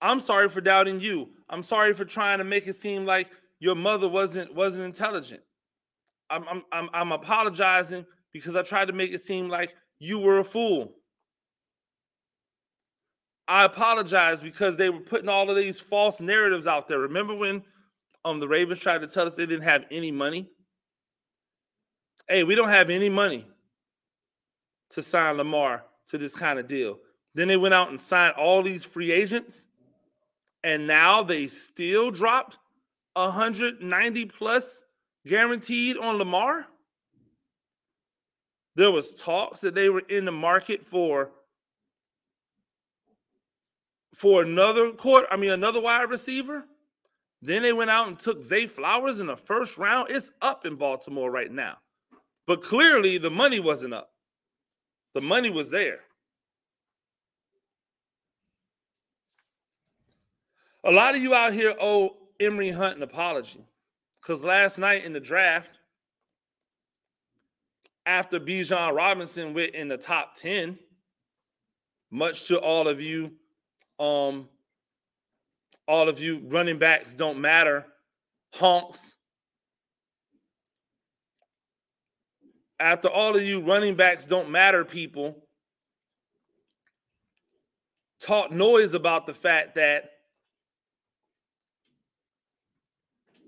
I'm 0.00 0.20
sorry 0.20 0.48
for 0.48 0.60
doubting 0.60 1.00
you. 1.00 1.30
I'm 1.48 1.62
sorry 1.62 1.94
for 1.94 2.04
trying 2.04 2.38
to 2.38 2.44
make 2.44 2.66
it 2.66 2.76
seem 2.76 3.04
like 3.04 3.30
your 3.58 3.74
mother 3.74 4.08
wasn't 4.08 4.54
wasn't 4.54 4.84
intelligent. 4.84 5.42
I'm 6.28 6.44
I'm 6.48 6.62
I'm, 6.72 6.90
I'm 6.92 7.12
apologizing 7.12 8.04
because 8.34 8.56
I 8.56 8.62
tried 8.62 8.88
to 8.88 8.92
make 8.92 9.12
it 9.12 9.22
seem 9.22 9.48
like 9.48 9.74
you 9.98 10.18
were 10.18 10.40
a 10.40 10.44
fool. 10.44 10.96
I 13.48 13.64
apologize 13.64 14.42
because 14.42 14.76
they 14.76 14.90
were 14.90 15.00
putting 15.00 15.28
all 15.28 15.48
of 15.48 15.56
these 15.56 15.80
false 15.80 16.20
narratives 16.20 16.66
out 16.66 16.88
there. 16.88 16.98
Remember 16.98 17.34
when 17.34 17.62
um 18.26 18.40
the 18.40 18.48
Ravens 18.48 18.80
tried 18.80 19.00
to 19.00 19.06
tell 19.06 19.26
us 19.26 19.36
they 19.36 19.46
didn't 19.46 19.62
have 19.64 19.86
any 19.90 20.10
money? 20.10 20.50
Hey, 22.28 22.42
we 22.42 22.54
don't 22.54 22.70
have 22.70 22.90
any 22.90 23.08
money 23.08 23.46
to 24.90 25.02
sign 25.02 25.36
Lamar 25.36 25.84
to 26.08 26.18
this 26.18 26.34
kind 26.34 26.58
of 26.58 26.66
deal. 26.66 26.98
Then 27.34 27.48
they 27.48 27.56
went 27.56 27.74
out 27.74 27.90
and 27.90 28.00
signed 28.00 28.34
all 28.36 28.62
these 28.62 28.84
free 28.84 29.12
agents, 29.12 29.68
and 30.62 30.86
now 30.86 31.22
they 31.22 31.46
still 31.46 32.10
dropped 32.10 32.58
190 33.14 34.24
plus 34.26 34.82
guaranteed 35.26 35.98
on 35.98 36.16
Lamar. 36.16 36.66
There 38.76 38.90
was 38.90 39.14
talks 39.14 39.60
that 39.60 39.74
they 39.74 39.88
were 39.88 40.02
in 40.08 40.24
the 40.24 40.32
market 40.32 40.84
for 40.84 41.30
for 44.14 44.42
another 44.42 44.92
court, 44.92 45.26
I 45.30 45.36
mean 45.36 45.50
another 45.50 45.80
wide 45.80 46.08
receiver. 46.08 46.64
Then 47.42 47.62
they 47.62 47.72
went 47.72 47.90
out 47.90 48.08
and 48.08 48.18
took 48.18 48.40
Zay 48.40 48.66
Flowers 48.66 49.20
in 49.20 49.26
the 49.26 49.36
first 49.36 49.76
round. 49.76 50.10
It's 50.10 50.30
up 50.40 50.64
in 50.66 50.76
Baltimore 50.76 51.30
right 51.30 51.50
now. 51.50 51.76
But 52.46 52.62
clearly 52.62 53.18
the 53.18 53.30
money 53.30 53.60
wasn't 53.60 53.94
up. 53.94 54.10
The 55.14 55.20
money 55.20 55.50
was 55.50 55.70
there. 55.70 56.00
A 60.84 60.90
lot 60.90 61.14
of 61.14 61.22
you 61.22 61.34
out 61.34 61.52
here 61.52 61.74
owe 61.80 62.16
Emory 62.40 62.70
Hunt 62.70 62.96
an 62.96 63.02
apology 63.02 63.64
because 64.20 64.44
last 64.44 64.78
night 64.78 65.04
in 65.04 65.12
the 65.12 65.20
draft, 65.20 65.78
after 68.06 68.38
Bijan 68.38 68.94
Robinson 68.94 69.54
went 69.54 69.74
in 69.74 69.88
the 69.88 69.96
top 69.96 70.34
10, 70.34 70.78
much 72.10 72.46
to 72.48 72.58
all 72.60 72.86
of 72.86 73.00
you, 73.00 73.32
um, 73.98 74.48
all 75.88 76.08
of 76.08 76.20
you 76.20 76.42
running 76.46 76.78
backs 76.78 77.14
don't 77.14 77.38
matter, 77.38 77.86
honks. 78.54 79.16
After 82.78 83.08
all 83.08 83.36
of 83.36 83.42
you 83.42 83.60
running 83.60 83.94
backs 83.94 84.26
don't 84.26 84.50
matter, 84.50 84.84
people 84.84 85.46
talk 88.20 88.50
noise 88.50 88.94
about 88.94 89.26
the 89.26 89.34
fact 89.34 89.74
that 89.76 90.10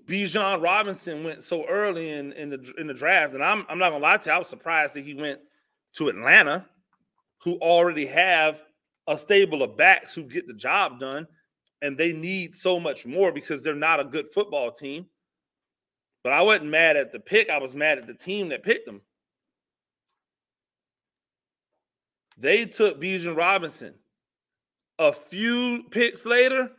Bijan 0.06 0.62
Robinson 0.62 1.24
went 1.24 1.42
so 1.42 1.66
early 1.66 2.12
in, 2.12 2.32
in 2.32 2.50
the 2.50 2.74
in 2.78 2.86
the 2.86 2.94
draft, 2.94 3.34
and 3.34 3.42
I'm 3.42 3.66
I'm 3.68 3.78
not 3.78 3.90
gonna 3.90 4.02
lie 4.02 4.16
to 4.16 4.28
you, 4.28 4.34
I 4.34 4.38
was 4.38 4.48
surprised 4.48 4.94
that 4.94 5.04
he 5.04 5.14
went 5.14 5.40
to 5.94 6.08
Atlanta, 6.08 6.64
who 7.42 7.56
already 7.56 8.06
have 8.06 8.62
a 9.08 9.18
stable 9.18 9.62
of 9.62 9.76
backs 9.76 10.14
who 10.14 10.22
get 10.22 10.46
the 10.46 10.54
job 10.54 11.00
done, 11.00 11.26
and 11.82 11.96
they 11.96 12.12
need 12.12 12.54
so 12.54 12.78
much 12.78 13.04
more 13.04 13.32
because 13.32 13.62
they're 13.62 13.74
not 13.74 14.00
a 14.00 14.04
good 14.04 14.32
football 14.32 14.70
team. 14.70 15.06
But 16.22 16.32
I 16.32 16.42
wasn't 16.42 16.70
mad 16.70 16.96
at 16.96 17.12
the 17.12 17.20
pick, 17.20 17.50
I 17.50 17.58
was 17.58 17.74
mad 17.74 17.98
at 17.98 18.06
the 18.06 18.14
team 18.14 18.48
that 18.50 18.62
picked 18.62 18.86
them. 18.86 19.00
They 22.38 22.64
took 22.64 23.00
Bijan 23.00 23.36
Robinson. 23.36 23.94
A 24.98 25.12
few 25.12 25.84
picks 25.90 26.24
later, 26.24 26.70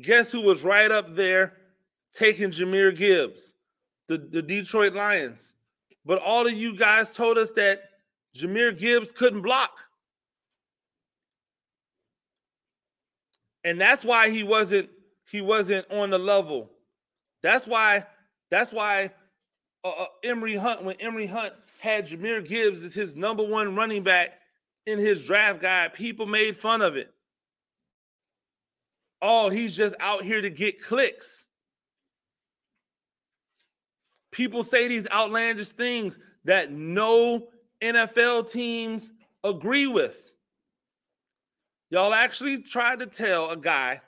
guess 0.00 0.32
who 0.32 0.40
was 0.40 0.62
right 0.62 0.90
up 0.90 1.14
there 1.14 1.54
taking 2.12 2.50
Jahmyr 2.50 2.96
Gibbs, 2.96 3.54
the, 4.08 4.18
the 4.18 4.42
Detroit 4.42 4.94
Lions. 4.94 5.54
But 6.04 6.20
all 6.22 6.46
of 6.46 6.52
you 6.52 6.76
guys 6.76 7.14
told 7.14 7.38
us 7.38 7.50
that 7.52 7.82
Jahmyr 8.36 8.76
Gibbs 8.76 9.12
couldn't 9.12 9.42
block. 9.42 9.84
And 13.64 13.80
that's 13.80 14.04
why 14.04 14.30
he 14.30 14.42
wasn't 14.42 14.88
he 15.30 15.42
wasn't 15.42 15.86
on 15.90 16.10
the 16.10 16.18
level. 16.18 16.70
That's 17.42 17.66
why 17.66 18.06
that's 18.50 18.72
why 18.72 19.10
uh, 19.84 19.90
uh, 19.90 20.06
Emory 20.24 20.56
Hunt 20.56 20.82
when 20.82 20.96
Emory 20.96 21.26
Hunt 21.26 21.52
had 21.78 22.08
Jahmyr 22.08 22.46
Gibbs 22.46 22.82
as 22.82 22.94
his 22.94 23.16
number 23.16 23.42
one 23.42 23.76
running 23.76 24.02
back 24.02 24.38
in 24.86 24.98
his 24.98 25.24
draft 25.26 25.60
guide, 25.60 25.94
people 25.94 26.26
made 26.26 26.56
fun 26.56 26.82
of 26.82 26.96
it. 26.96 27.12
Oh, 29.22 29.50
he's 29.50 29.76
just 29.76 29.94
out 30.00 30.22
here 30.22 30.40
to 30.40 30.50
get 30.50 30.82
clicks. 30.82 31.46
People 34.30 34.62
say 34.62 34.88
these 34.88 35.08
outlandish 35.10 35.70
things 35.70 36.18
that 36.44 36.72
no 36.72 37.48
NFL 37.80 38.50
teams 38.50 39.12
agree 39.44 39.86
with. 39.86 40.32
Y'all 41.90 42.14
actually 42.14 42.62
tried 42.62 43.00
to 43.00 43.06
tell 43.06 43.50
a 43.50 43.56
guy 43.56 44.00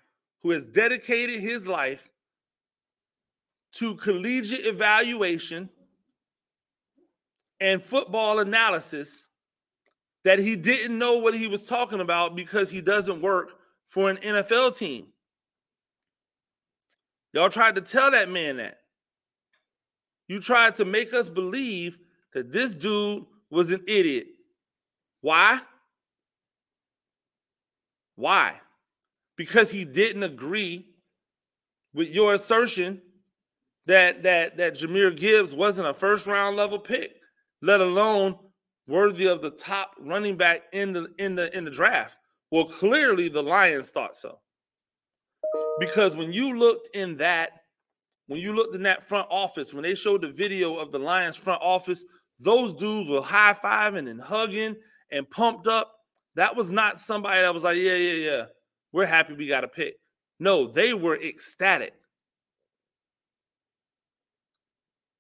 who 0.43 0.51
has 0.51 0.67
dedicated 0.67 1.41
his 1.41 1.67
life 1.67 2.09
to 3.73 3.95
collegiate 3.97 4.67
evaluation 4.67 5.69
and 7.61 7.83
football 7.83 8.41
analysis 8.41 9.29
that 10.25 10.39
he 10.39 10.55
didn't 10.55 10.97
know 10.97 11.19
what 11.19 11.35
he 11.35 11.49
was 11.49 11.67
talking 11.67 12.01
about 12.01 12.37
because 12.37 12.71
he 12.71 12.81
doesn't 12.81 13.21
work 13.21 13.53
for 13.89 14.11
an 14.11 14.17
NFL 14.19 14.77
team. 14.77 15.07
Y'all 17.33 17.49
tried 17.49 17.75
to 17.75 17.81
tell 17.81 18.11
that 18.11 18.31
man 18.31 18.59
that. 18.59 18.82
You 20.29 20.41
tried 20.41 20.75
to 20.77 20.85
make 20.85 21.13
us 21.13 21.29
believe 21.29 21.99
that 22.33 22.53
this 22.53 22.75
dude 22.75 23.25
was 23.51 23.71
an 23.73 23.83
idiot. 23.87 24.27
Why? 25.21 25.61
Why? 28.17 28.61
Because 29.37 29.71
he 29.71 29.85
didn't 29.85 30.23
agree 30.23 30.87
with 31.95 32.15
your 32.15 32.35
assertion 32.35 33.01
that 33.87 34.23
that 34.23 34.57
that 34.57 34.75
Jahmyr 34.75 35.17
Gibbs 35.17 35.55
wasn't 35.55 35.89
a 35.89 35.95
first 35.95 36.27
round 36.27 36.57
level 36.57 36.79
pick, 36.79 37.17
let 37.61 37.81
alone 37.81 38.39
worthy 38.87 39.27
of 39.27 39.43
the 39.43 39.51
top 39.51 39.93
running 39.99 40.37
back 40.37 40.63
in 40.73 40.93
the 40.93 41.09
in 41.19 41.35
the 41.35 41.57
in 41.57 41.65
the 41.65 41.71
draft. 41.71 42.17
Well, 42.51 42.65
clearly 42.65 43.29
the 43.29 43.43
Lions 43.43 43.91
thought 43.91 44.15
so. 44.15 44.39
Because 45.79 46.15
when 46.15 46.33
you 46.33 46.57
looked 46.57 46.95
in 46.95 47.17
that 47.17 47.62
when 48.27 48.41
you 48.41 48.53
looked 48.53 48.75
in 48.75 48.83
that 48.83 49.09
front 49.09 49.27
office, 49.31 49.75
when 49.75 49.83
they 49.83 49.95
showed 49.95 50.23
the 50.23 50.29
video 50.29 50.77
of 50.77 50.93
the 50.93 50.99
Lions 50.99 51.37
front 51.37 51.61
office, 51.63 52.05
those 52.39 52.75
dudes 52.75 53.09
were 53.09 53.23
high 53.23 53.55
fiving 53.55 54.09
and 54.09 54.21
hugging 54.21 54.77
and 55.11 55.29
pumped 55.31 55.67
up. 55.67 55.93
That 56.35 56.57
was 56.57 56.73
not 56.73 56.99
somebody 56.99 57.41
that 57.41 57.53
was 57.53 57.65
like, 57.65 57.77
yeah, 57.77 57.95
yeah, 57.95 58.31
yeah, 58.31 58.45
we're 58.93 59.07
happy 59.07 59.35
we 59.35 59.47
got 59.47 59.65
a 59.65 59.69
pick. 59.69 59.95
No, 60.41 60.67
they 60.67 60.95
were 60.95 61.21
ecstatic. 61.21 61.93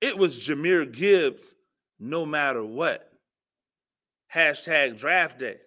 It 0.00 0.18
was 0.18 0.38
Jahmyr 0.38 0.92
Gibbs, 0.92 1.54
no 2.00 2.26
matter 2.26 2.64
what. 2.64 3.08
Hashtag 4.34 4.98
draft 4.98 5.38
day. 5.38 5.58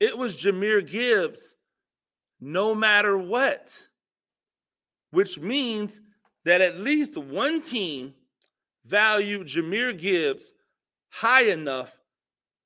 It 0.00 0.16
was 0.16 0.34
Jahmyr 0.34 0.88
Gibbs, 0.90 1.54
no 2.40 2.74
matter 2.74 3.18
what, 3.18 3.78
which 5.10 5.38
means 5.38 6.00
that 6.44 6.60
at 6.60 6.80
least 6.80 7.16
one 7.16 7.60
team 7.60 8.14
valued 8.84 9.46
Jahmyr 9.46 9.98
Gibbs 9.98 10.52
high 11.10 11.44
enough 11.44 11.98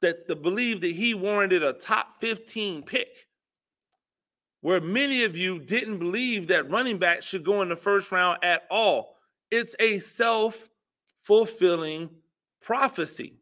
that 0.00 0.26
to 0.28 0.37
believe 0.37 0.81
that 0.81 0.92
he 0.92 1.14
warranted 1.14 1.62
a 1.62 1.72
top 1.72 2.20
15 2.20 2.83
pick. 2.83 3.26
Where 4.61 4.81
many 4.81 5.24
of 5.24 5.37
you 5.37 5.59
didn't 5.59 5.98
believe 5.98 6.46
that 6.48 6.70
running 6.70 6.98
back 6.98 7.22
should 7.22 7.44
go 7.44 7.62
in 7.62 7.68
the 7.68 7.76
first 7.76 8.12
round 8.12 8.38
at 8.42 8.64
all. 8.70 9.16
It's 9.50 9.74
a 9.81 9.98
self 9.98 10.68
fulfilling 11.20 12.11
prophecy. 12.61 13.35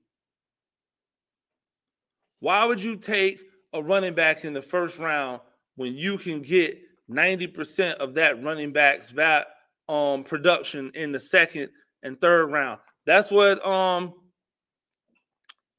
Why 2.40 2.64
would 2.64 2.82
you 2.82 2.96
take 2.96 3.40
a 3.72 3.82
running 3.82 4.14
back 4.14 4.44
in 4.44 4.54
the 4.54 4.62
first 4.62 4.98
round 4.98 5.40
when 5.76 5.94
you 5.94 6.16
can 6.16 6.40
get 6.40 6.78
90% 7.11 7.94
of 7.94 8.14
that 8.14 8.42
running 8.42 8.73
back's 8.73 9.11
that 9.12 9.49
um, 9.88 10.23
production 10.25 10.90
in 10.94 11.12
the 11.12 11.20
second 11.20 11.68
and 12.03 12.20
third 12.20 12.46
round? 12.46 12.81
That's 13.07 13.31
what 13.31 13.64
um 13.66 14.14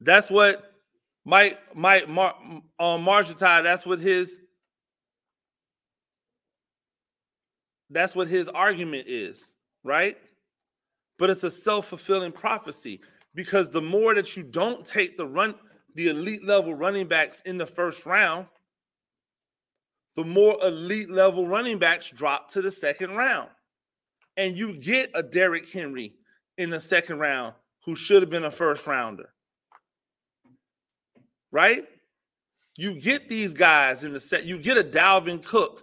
that's 0.00 0.30
what 0.30 0.74
Mike 1.24 1.58
Mike 1.74 2.08
Mar, 2.08 2.34
um 2.78 3.04
that's 3.04 3.86
what 3.86 4.00
his 4.00 4.40
that's 7.90 8.16
what 8.16 8.26
his 8.26 8.48
argument 8.48 9.06
is, 9.06 9.52
right? 9.84 10.16
But 11.18 11.30
it's 11.30 11.44
a 11.44 11.50
self-fulfilling 11.50 12.32
prophecy 12.32 13.00
because 13.34 13.68
the 13.68 13.82
more 13.82 14.14
that 14.14 14.36
you 14.36 14.42
don't 14.42 14.84
take 14.84 15.16
the 15.16 15.26
run 15.26 15.54
the 15.94 16.08
elite 16.08 16.44
level 16.44 16.74
running 16.74 17.06
backs 17.06 17.42
in 17.44 17.58
the 17.58 17.66
first 17.66 18.06
round, 18.06 18.46
the 20.16 20.24
more 20.24 20.58
elite 20.62 21.10
level 21.10 21.46
running 21.46 21.78
backs 21.78 22.10
drop 22.10 22.50
to 22.50 22.62
the 22.62 22.70
second 22.70 23.14
round. 23.16 23.48
And 24.36 24.56
you 24.56 24.74
get 24.74 25.10
a 25.14 25.22
Derrick 25.22 25.70
Henry 25.70 26.14
in 26.58 26.70
the 26.70 26.80
second 26.80 27.18
round 27.18 27.54
who 27.84 27.96
should 27.96 28.22
have 28.22 28.30
been 28.30 28.44
a 28.44 28.50
first 28.50 28.86
rounder. 28.86 29.32
Right? 31.50 31.84
You 32.76 32.94
get 32.94 33.28
these 33.28 33.52
guys 33.52 34.04
in 34.04 34.12
the 34.12 34.20
set, 34.20 34.44
you 34.44 34.58
get 34.58 34.78
a 34.78 34.84
Dalvin 34.84 35.44
Cook 35.44 35.82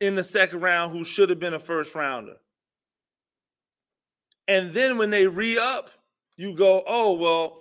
in 0.00 0.14
the 0.14 0.24
second 0.24 0.60
round 0.60 0.92
who 0.92 1.04
should 1.04 1.30
have 1.30 1.38
been 1.38 1.54
a 1.54 1.60
first 1.60 1.94
rounder. 1.94 2.34
And 4.48 4.72
then 4.72 4.96
when 4.98 5.10
they 5.10 5.26
re 5.26 5.58
up, 5.58 5.90
you 6.36 6.54
go, 6.54 6.82
oh, 6.86 7.14
well, 7.14 7.58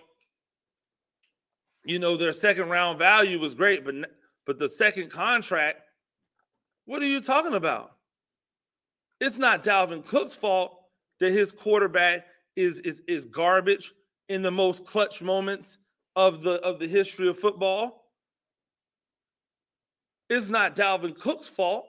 you 1.83 1.99
know, 1.99 2.15
their 2.15 2.33
second 2.33 2.69
round 2.69 2.99
value 2.99 3.39
was 3.39 3.55
great, 3.55 3.83
but 3.85 3.95
but 4.45 4.57
the 4.57 4.69
second 4.69 5.11
contract, 5.11 5.81
what 6.87 7.01
are 7.01 7.05
you 7.05 7.21
talking 7.21 7.53
about? 7.53 7.91
It's 9.19 9.37
not 9.37 9.63
Dalvin 9.63 10.05
Cook's 10.05 10.33
fault 10.33 10.79
that 11.19 11.31
his 11.31 11.51
quarterback 11.51 12.25
is 12.55 12.79
is 12.81 13.01
is 13.07 13.25
garbage 13.25 13.93
in 14.29 14.41
the 14.41 14.51
most 14.51 14.85
clutch 14.85 15.21
moments 15.21 15.77
of 16.15 16.41
the 16.41 16.55
of 16.63 16.79
the 16.79 16.87
history 16.87 17.27
of 17.27 17.37
football. 17.37 18.05
It's 20.29 20.49
not 20.49 20.75
Dalvin 20.75 21.17
Cook's 21.19 21.47
fault 21.47 21.87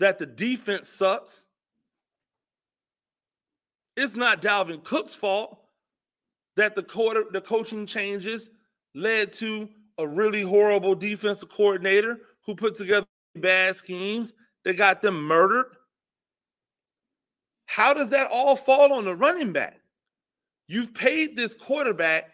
that 0.00 0.18
the 0.18 0.26
defense 0.26 0.88
sucks. 0.88 1.46
It's 3.96 4.16
not 4.16 4.42
Dalvin 4.42 4.82
Cook's 4.82 5.14
fault 5.14 5.60
that 6.56 6.74
the 6.74 6.82
quarter 6.82 7.24
the 7.30 7.40
coaching 7.40 7.86
changes 7.86 8.50
led 8.94 9.32
to 9.34 9.68
a 9.98 10.06
really 10.06 10.42
horrible 10.42 10.96
defensive 10.96 11.48
coordinator 11.50 12.20
who 12.44 12.54
put 12.56 12.74
together 12.74 13.06
bad 13.40 13.76
schemes 13.76 14.32
that 14.64 14.76
got 14.76 15.02
them 15.02 15.22
murdered. 15.22 15.66
How 17.66 17.92
does 17.92 18.10
that 18.10 18.30
all 18.30 18.56
fall 18.56 18.92
on 18.92 19.04
the 19.04 19.14
running 19.14 19.52
back? 19.52 19.80
You've 20.68 20.94
paid 20.94 21.36
this 21.36 21.54
quarterback 21.54 22.30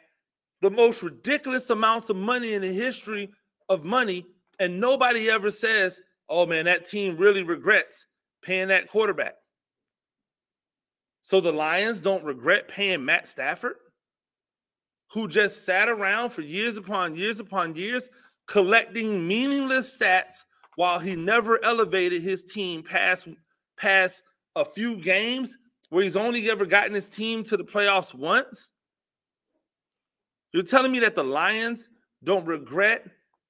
the 0.60 0.70
most 0.70 1.02
ridiculous 1.02 1.70
amounts 1.70 2.10
of 2.10 2.16
money 2.16 2.54
in 2.54 2.62
the 2.62 2.72
history 2.72 3.30
of 3.68 3.84
money, 3.84 4.26
and 4.58 4.80
nobody 4.80 5.30
ever 5.30 5.50
says, 5.50 6.00
oh 6.28 6.46
man, 6.46 6.64
that 6.64 6.86
team 6.86 7.16
really 7.16 7.42
regrets 7.42 8.06
paying 8.42 8.68
that 8.68 8.88
quarterback. 8.88 9.34
So 11.22 11.40
the 11.40 11.52
Lions 11.52 12.00
don't 12.00 12.24
regret 12.24 12.68
paying 12.68 13.04
Matt 13.04 13.26
Stafford? 13.26 13.76
who 15.14 15.28
just 15.28 15.64
sat 15.64 15.88
around 15.88 16.30
for 16.30 16.42
years 16.42 16.76
upon 16.76 17.14
years 17.14 17.38
upon 17.38 17.74
years 17.76 18.10
collecting 18.48 19.26
meaningless 19.26 19.96
stats 19.96 20.44
while 20.76 20.98
he 20.98 21.16
never 21.16 21.62
elevated 21.64 22.22
his 22.22 22.42
team 22.42 22.82
past 22.82 23.28
past 23.76 24.22
a 24.56 24.64
few 24.64 24.96
games 24.96 25.56
where 25.90 26.02
he's 26.02 26.16
only 26.16 26.50
ever 26.50 26.66
gotten 26.66 26.94
his 26.94 27.08
team 27.08 27.42
to 27.44 27.56
the 27.56 27.64
playoffs 27.64 28.14
once? 28.14 28.72
You're 30.52 30.62
telling 30.62 30.92
me 30.92 31.00
that 31.00 31.16
the 31.16 31.24
lions 31.24 31.90
don't 32.22 32.46
regret 32.46 33.06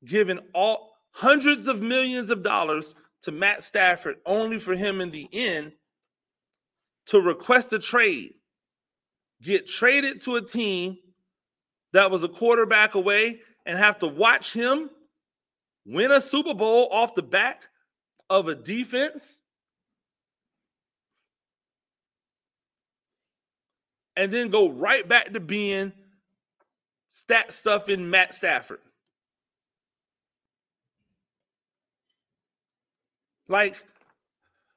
giving 0.07 0.41
all 0.55 0.97
hundreds 1.13 1.69
of 1.69 1.81
millions 1.81 2.31
of 2.31 2.43
dollars 2.43 2.95
to 3.23 3.33
Matt 3.33 3.63
Stafford 3.63 4.17
only 4.27 4.59
for 4.59 4.75
him 4.75 5.01
in 5.01 5.11
the 5.11 5.29
end 5.33 5.73
to 7.07 7.21
request 7.21 7.73
a 7.73 7.79
trade? 7.79 8.35
Get 9.43 9.67
traded 9.67 10.23
to 10.23 10.37
a 10.37 10.43
team 10.43 10.97
that 11.93 12.11
was 12.11 12.25
a 12.25 12.29
quarterback 12.29 12.95
away 12.95 13.41
and 13.67 13.79
have 13.79 13.99
to 14.01 14.07
watch 14.07 14.53
him 14.53 14.91
win 15.87 16.11
a 16.13 16.21
Super 16.21 16.55
Bowl 16.55 16.89
off 16.91 17.15
the 17.15 17.23
back 17.23 17.69
of 18.31 18.49
a 18.49 18.55
defense 18.55 19.41
and 24.17 24.33
then 24.33 24.49
go 24.49 24.71
right 24.71 25.07
back 25.09 25.33
to 25.33 25.41
being 25.41 25.93
stat 27.09 27.53
stuff 27.53 27.89
in 27.89 28.09
Matt 28.09 28.33
Stafford. 28.33 28.81
Like, 33.49 33.77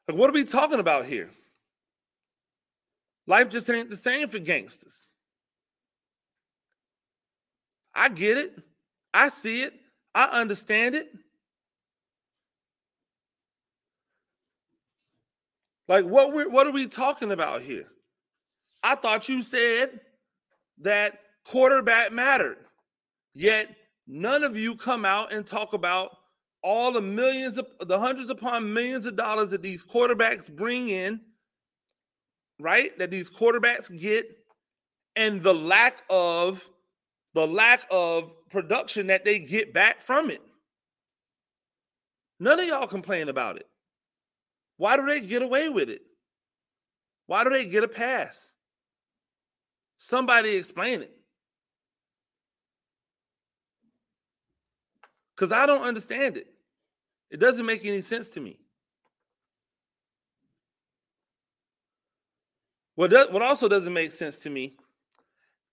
like, 0.08 0.18
what 0.18 0.30
are 0.30 0.34
we 0.34 0.44
talking 0.44 0.80
about 0.80 1.06
here? 1.06 1.30
Life 3.28 3.50
just 3.50 3.70
ain't 3.70 3.90
the 3.90 3.98
same 3.98 4.30
for 4.30 4.40
gangsters. 4.40 5.08
I 7.94 8.10
get 8.10 8.38
it. 8.38 8.58
I 9.14 9.30
see 9.30 9.64
it. 9.64 9.74
I 10.18 10.40
understand 10.40 10.96
it. 10.96 11.12
Like 15.88 16.06
what 16.06 16.34
we 16.34 16.48
what 16.48 16.66
are 16.66 16.74
we 16.74 16.88
talking 16.88 17.32
about 17.32 17.62
here? 17.62 17.86
I 18.82 18.96
thought 18.96 19.30
you 19.30 19.44
said 19.44 20.00
that 20.80 21.20
quarterback 21.46 22.12
mattered. 22.12 22.58
Yet 23.36 23.76
none 24.08 24.44
of 24.44 24.58
you 24.58 24.76
come 24.76 25.06
out 25.06 25.32
and 25.32 25.46
talk 25.46 25.74
about 25.74 26.10
all 26.64 26.92
the 26.92 27.02
millions 27.02 27.60
of 27.60 27.68
the 27.82 28.00
hundreds 28.00 28.32
upon 28.32 28.74
millions 28.74 29.06
of 29.06 29.16
dollars 29.16 29.52
that 29.52 29.62
these 29.62 29.84
quarterbacks 29.84 30.50
bring 30.50 30.90
in, 30.90 31.22
right? 32.60 32.98
That 32.98 33.12
these 33.12 33.30
quarterbacks 33.30 33.96
get 34.02 34.26
and 35.16 35.44
the 35.44 35.54
lack 35.54 36.02
of 36.10 36.68
the 37.36 37.46
lack 37.46 37.86
of 37.92 38.34
production 38.50 39.08
that 39.08 39.26
they 39.26 39.40
get 39.40 39.74
back 39.74 40.00
from 40.00 40.30
it. 40.30 40.42
None 42.40 42.60
of 42.60 42.68
y'all 42.68 42.88
complain 42.88 43.30
about 43.30 43.58
it. 43.58 43.68
Why 44.78 44.96
do 44.96 45.06
they 45.06 45.22
get 45.22 45.42
away 45.42 45.70
with 45.70 45.90
it? 45.90 46.02
Why 47.26 47.44
do 47.44 47.50
they 47.50 47.66
get 47.66 47.84
a 47.84 47.88
pass? 47.88 48.56
Somebody 49.98 50.56
explain 50.56 51.02
it. 51.02 51.12
Because 55.36 55.52
I 55.52 55.66
don't 55.66 55.84
understand 55.84 56.38
it. 56.38 56.48
It 57.30 57.40
doesn't 57.40 57.66
make 57.66 57.86
any 57.86 58.02
sense 58.02 58.30
to 58.30 58.40
me. 58.40 58.60
What, 62.96 63.12
does, 63.12 63.30
what 63.30 63.42
also 63.44 63.68
doesn't 63.68 63.94
make 63.94 64.12
sense 64.12 64.40
to 64.40 64.50
me 64.50 64.78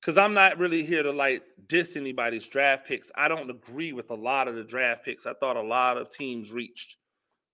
because 0.05 0.19
I'm 0.19 0.35
not 0.35 0.59
really 0.59 0.85
here 0.85 1.03
to 1.03 1.13
like 1.13 1.43
diss 1.67 1.97
anybody's 1.97 2.47
draft 2.47 2.87
picks. 2.87 3.11
I 3.15 3.27
don't 3.27 3.49
agree 3.49 3.95
with 3.95 4.11
a 4.11 4.15
lot 4.15 4.49
of 4.49 4.55
the 4.55 4.65
draft 4.65 5.03
picks. 5.03 5.25
I 5.25 5.33
thought 5.33 5.57
a 5.57 5.63
lot 5.63 5.97
of 5.97 6.11
teams 6.11 6.53
reached, 6.53 6.97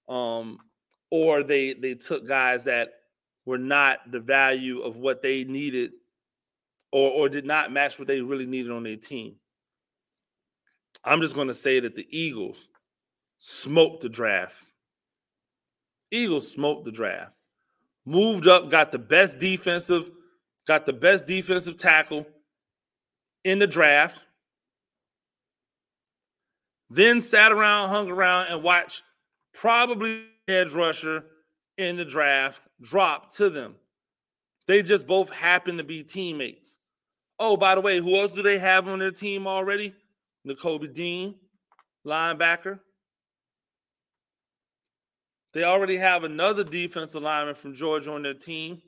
um, 0.09 0.59
or 1.11 1.45
they 1.45 1.75
they 1.75 1.95
took 1.95 2.27
guys 2.27 2.65
that 2.65 2.91
were 3.47 3.59
not 3.59 4.11
the 4.11 4.19
value 4.19 4.81
of 4.81 4.97
what 4.97 5.23
they 5.23 5.45
needed, 5.45 5.93
or 6.91 7.11
or 7.11 7.29
did 7.29 7.47
not 7.47 7.73
match 7.73 8.01
what 8.01 8.09
they 8.09 8.21
really 8.21 8.47
needed 8.47 8.73
on 8.73 8.83
their 8.83 8.97
team. 8.97 9.37
I'm 11.05 11.21
just 11.21 11.37
going 11.37 11.49
to 11.49 11.55
say 11.55 11.79
that 11.81 11.95
the 11.95 12.07
Eagles 12.11 12.69
smoked 13.39 14.03
the 14.03 14.09
draft. 14.09 14.67
Eagles 16.11 16.51
smoked 16.51 16.85
the 16.85 16.93
draft. 16.93 17.31
moved 18.05 18.49
up, 18.49 18.71
got 18.71 18.91
the 18.91 18.99
best 18.99 19.39
defensive, 19.39 20.11
got 20.67 20.85
the 20.85 20.93
best 20.93 21.27
defensive 21.27 21.77
tackle 21.77 22.27
in 23.45 23.59
the 23.59 23.67
draft. 23.67 24.21
Then 26.89 27.21
sat 27.21 27.53
around, 27.53 27.89
hung 27.89 28.11
around, 28.11 28.49
and 28.49 28.63
watched 28.63 29.03
probably 29.55 30.23
edge 30.49 30.73
rusher 30.73 31.25
in 31.79 31.97
the 31.97 32.05
draft 32.05 32.63
drop 32.83 33.33
to 33.35 33.51
them. 33.51 33.77
They 34.67 34.83
just 34.83 35.07
both 35.07 35.31
happen 35.31 35.77
to 35.77 35.85
be 35.85 36.03
teammates. 36.03 36.79
Oh, 37.39 37.57
by 37.57 37.75
the 37.75 37.81
way, 37.81 37.99
who 37.99 38.17
else 38.17 38.35
do 38.35 38.43
they 38.43 38.59
have 38.59 38.87
on 38.87 38.99
their 38.99 39.11
team 39.11 39.47
already? 39.47 39.95
Nakobe 40.47 40.93
Dean, 40.93 41.35
linebacker. 42.07 42.81
They 45.53 45.65
already 45.65 45.97
have 45.97 46.25
another 46.25 46.63
defensive 46.63 47.23
lineman 47.23 47.55
from 47.55 47.75
Georgia 47.75 48.13
on 48.13 48.23
their 48.23 48.35
team. 48.35 48.81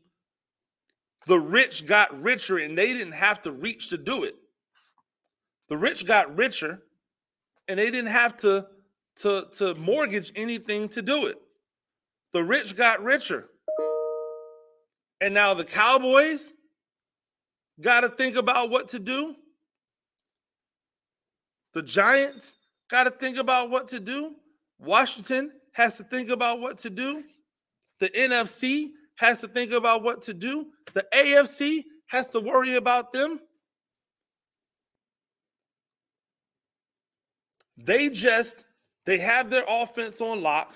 The 1.27 1.39
rich 1.39 1.87
got 1.87 2.23
richer 2.23 2.59
and 2.59 2.77
they 2.77 2.93
didn't 2.93 3.13
have 3.13 3.43
to 3.43 3.53
reach 3.53 3.89
to 3.89 3.97
do 3.97 4.25
it. 4.25 4.37
The 5.73 5.79
rich 5.79 6.05
got 6.05 6.37
richer 6.37 6.83
and 7.67 7.81
they 7.81 7.91
didn't 7.91 8.11
have 8.11 8.37
to, 8.41 8.67
to, 9.21 9.47
to 9.53 9.75
mortgage 9.77 10.31
anything 10.37 10.87
to 10.91 11.01
do 11.01 11.25
it. 11.25 11.41
The 12.35 12.45
rich 12.45 12.77
got 12.77 13.03
richer. 13.03 13.49
And 15.23 15.33
now 15.33 15.55
the 15.55 15.65
Cowboys 15.65 16.53
got 17.81 18.03
to 18.03 18.11
think 18.11 18.37
about 18.37 18.69
what 18.69 18.87
to 18.89 18.99
do. 18.99 19.35
The 21.73 21.81
Giants 21.81 22.59
got 22.91 23.05
to 23.05 23.11
think 23.11 23.39
about 23.39 23.71
what 23.71 23.89
to 23.89 23.99
do. 23.99 24.35
Washington 24.79 25.53
has 25.73 25.97
to 25.97 26.05
think 26.05 26.29
about 26.29 26.61
what 26.61 26.77
to 26.81 26.91
do. 26.91 27.25
The 27.99 28.11
NFC 28.11 28.91
has 29.15 29.41
to 29.41 29.49
think 29.49 29.73
about 29.73 30.03
what 30.03 30.21
to 30.21 30.35
do. 30.35 30.67
The 30.93 31.07
AFC 31.15 31.85
has 32.09 32.29
to 32.29 32.41
worry 32.41 32.75
about 32.75 33.15
them. 33.15 33.41
They 37.77 38.09
just 38.09 38.65
they 39.05 39.19
have 39.19 39.51
their 39.51 39.65
offense 39.69 40.21
on 40.21 40.43
lock. 40.43 40.75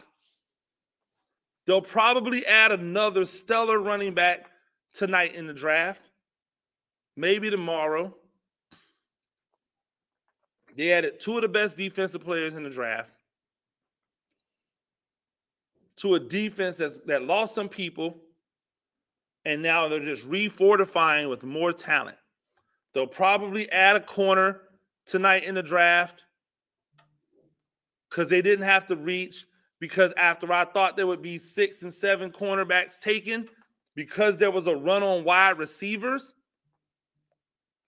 They'll 1.66 1.82
probably 1.82 2.46
add 2.46 2.72
another 2.72 3.24
stellar 3.24 3.80
running 3.80 4.14
back 4.14 4.50
tonight 4.92 5.34
in 5.34 5.46
the 5.46 5.54
draft. 5.54 6.10
Maybe 7.16 7.50
tomorrow. 7.50 8.14
They 10.76 10.92
added 10.92 11.18
two 11.18 11.36
of 11.36 11.42
the 11.42 11.48
best 11.48 11.76
defensive 11.76 12.22
players 12.22 12.54
in 12.54 12.62
the 12.62 12.70
draft 12.70 13.10
to 15.96 16.14
a 16.14 16.20
defense 16.20 16.76
that's, 16.76 17.00
that 17.00 17.22
lost 17.24 17.54
some 17.54 17.68
people, 17.68 18.18
and 19.46 19.62
now 19.62 19.88
they're 19.88 20.04
just 20.04 20.28
refortifying 20.28 21.28
with 21.28 21.42
more 21.44 21.72
talent. 21.72 22.18
They'll 22.92 23.06
probably 23.06 23.70
add 23.72 23.96
a 23.96 24.00
corner 24.00 24.60
tonight 25.06 25.44
in 25.44 25.54
the 25.54 25.62
draft 25.62 26.25
because 28.16 28.30
they 28.30 28.40
didn't 28.40 28.64
have 28.64 28.86
to 28.86 28.96
reach. 28.96 29.46
Because 29.78 30.14
after 30.16 30.50
I 30.50 30.64
thought 30.64 30.96
there 30.96 31.06
would 31.06 31.20
be 31.20 31.36
six 31.36 31.82
and 31.82 31.92
seven 31.92 32.32
cornerbacks 32.32 32.98
taken, 32.98 33.46
because 33.94 34.38
there 34.38 34.50
was 34.50 34.66
a 34.66 34.74
run 34.74 35.02
on 35.02 35.22
wide 35.22 35.58
receivers 35.58 36.34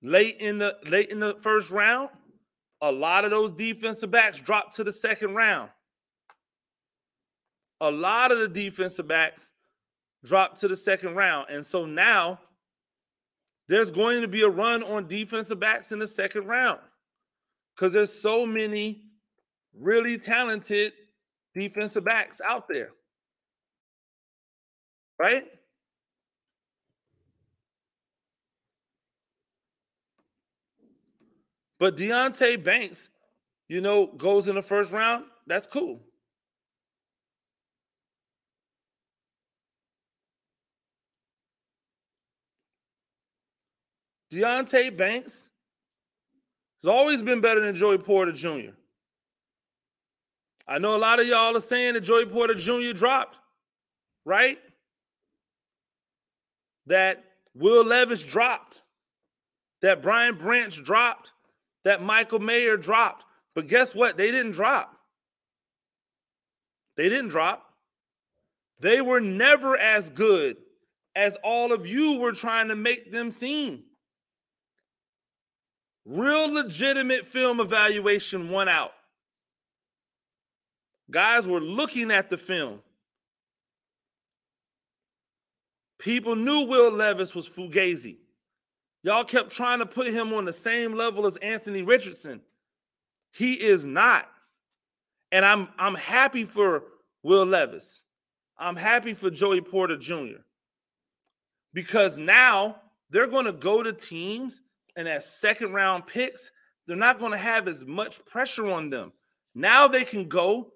late 0.03 0.37
in 0.38 0.59
the 0.59 0.77
late 0.91 1.09
in 1.09 1.19
the 1.19 1.35
first 1.41 1.71
round, 1.71 2.11
a 2.83 2.93
lot 2.93 3.25
of 3.25 3.31
those 3.31 3.53
defensive 3.53 4.11
backs 4.11 4.38
dropped 4.38 4.77
to 4.77 4.85
the 4.85 4.93
second 4.93 5.35
round 5.35 5.71
a 7.81 7.91
lot 7.91 8.33
of 8.33 8.38
the 8.38 8.49
defensive 8.49 9.07
backs 9.07 9.53
dropped 10.25 10.61
to 10.61 10.69
the 10.69 10.77
second 10.77 11.14
round. 11.14 11.47
And 11.51 11.64
so 11.64 11.87
now 11.87 12.41
there's 13.69 13.91
going 13.91 14.21
to 14.21 14.29
be 14.29 14.43
a 14.43 14.49
run 14.49 14.83
on 14.83 15.07
defensive 15.07 15.61
backs 15.61 15.93
in 15.93 15.99
the 15.99 16.07
second 16.07 16.47
round 16.47 16.81
because 17.75 17.93
there's 17.93 18.12
so 18.12 18.45
many 18.45 19.08
really 19.81 20.19
talented 20.19 20.93
defensive 21.55 22.05
backs 22.05 22.41
out 22.45 22.69
there. 22.69 22.91
Right? 25.19 25.47
But 31.79 31.97
Deonte 31.97 32.62
Banks, 32.62 33.11
you 33.69 33.81
know, 33.81 34.07
goes 34.07 34.49
in 34.49 34.55
the 34.55 34.62
first 34.62 34.93
round. 34.93 35.25
That's 35.47 35.67
cool. 35.67 36.01
Deonte 44.33 44.97
Banks 44.97 45.51
has 46.83 46.88
always 46.88 47.23
been 47.23 47.41
better 47.41 47.61
than 47.61 47.75
Joey 47.75 47.99
Porter 47.99 48.33
Jr. 48.33 48.73
I 50.68 50.78
know 50.78 50.94
a 50.94 50.98
lot 50.98 51.18
of 51.18 51.26
y'all 51.26 51.57
are 51.57 51.61
saying 51.61 51.94
that 51.94 52.02
Joey 52.02 52.26
Porter 52.26 52.54
Jr. 52.54 52.92
dropped, 52.92 53.38
right? 54.26 54.59
That 56.87 57.24
Will 57.54 57.85
Levis 57.85 58.22
dropped, 58.22 58.83
that 59.81 60.02
Brian 60.02 60.37
Branch 60.37 60.85
dropped, 60.85 61.31
that 61.85 62.02
Michael 62.02 62.38
Mayer 62.38 62.76
dropped. 62.76 63.24
But 63.54 63.66
guess 63.66 63.94
what? 63.94 64.18
They 64.18 64.31
didn't 64.31 64.52
drop. 64.52 64.94
They 66.96 67.09
didn't 67.09 67.31
drop. 67.31 67.64
They 68.81 69.00
were 69.00 69.20
never 69.20 69.76
as 69.76 70.11
good 70.11 70.59
as 71.16 71.37
all 71.42 71.72
of 71.72 71.87
you 71.87 72.18
were 72.18 72.33
trying 72.33 72.68
to 72.68 72.76
make 72.76 73.11
them 73.11 73.31
seem. 73.31 73.85
Real 76.04 76.52
legitimate 76.52 77.26
film 77.26 77.61
evaluation 77.61 78.50
won 78.50 78.68
out. 78.68 78.92
Guys 81.11 81.47
were 81.47 81.61
looking 81.61 82.11
at 82.11 82.31
the 82.31 82.38
film. 82.38 82.81
People 85.99 86.37
knew 86.37 86.66
Will 86.66 86.92
Levis 86.92 87.35
was 87.35 87.49
Fugazi. 87.49 88.18
Y'all 89.03 89.25
kept 89.25 89.51
trying 89.51 89.79
to 89.79 89.87
put 89.87 90.07
him 90.07 90.33
on 90.33 90.44
the 90.44 90.53
same 90.53 90.94
level 90.94 91.27
as 91.27 91.37
Anthony 91.37 91.83
Richardson. 91.83 92.40
He 93.33 93.55
is 93.55 93.87
not. 93.87 94.29
And 95.33 95.44
I'm 95.44 95.68
I'm 95.79 95.94
happy 95.94 96.44
for 96.44 96.85
Will 97.23 97.44
Levis. 97.44 98.05
I'm 98.59 98.77
happy 98.77 99.14
for 99.14 99.31
Joey 99.31 99.61
Porter 99.61 99.97
Jr. 99.97 100.40
Because 101.75 102.18
now 102.18 102.77
they're 103.11 103.27
going 103.27 103.44
to 103.44 103.53
go 103.53 103.83
to 103.83 103.92
teams 103.92 104.62
and 104.97 105.07
as 105.07 105.27
second 105.27 105.73
round 105.73 106.07
picks, 106.07 106.51
they're 106.87 106.97
not 106.97 107.18
going 107.18 107.33
to 107.33 107.38
have 107.38 107.68
as 107.68 107.85
much 107.85 108.25
pressure 108.27 108.71
on 108.71 108.90
them. 108.90 109.12
Now 109.55 109.87
they 109.87 110.05
can 110.05 110.27
go 110.27 110.73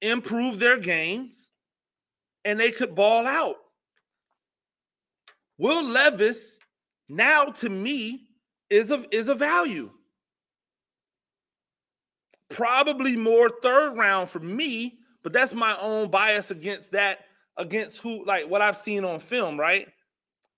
improve 0.00 0.58
their 0.58 0.78
games 0.78 1.50
and 2.44 2.58
they 2.58 2.70
could 2.70 2.94
ball 2.94 3.26
out. 3.26 3.56
Will 5.58 5.84
Levis 5.84 6.58
now 7.08 7.44
to 7.46 7.68
me 7.68 8.26
is 8.70 8.90
a 8.90 9.04
is 9.10 9.28
a 9.28 9.34
value. 9.34 9.90
Probably 12.50 13.16
more 13.16 13.48
third 13.62 13.96
round 13.96 14.28
for 14.28 14.40
me, 14.40 14.98
but 15.22 15.32
that's 15.32 15.54
my 15.54 15.76
own 15.80 16.10
bias 16.10 16.50
against 16.50 16.92
that 16.92 17.20
against 17.56 17.98
who 17.98 18.24
like 18.24 18.48
what 18.48 18.62
I've 18.62 18.76
seen 18.76 19.04
on 19.04 19.20
film, 19.20 19.58
right? 19.58 19.88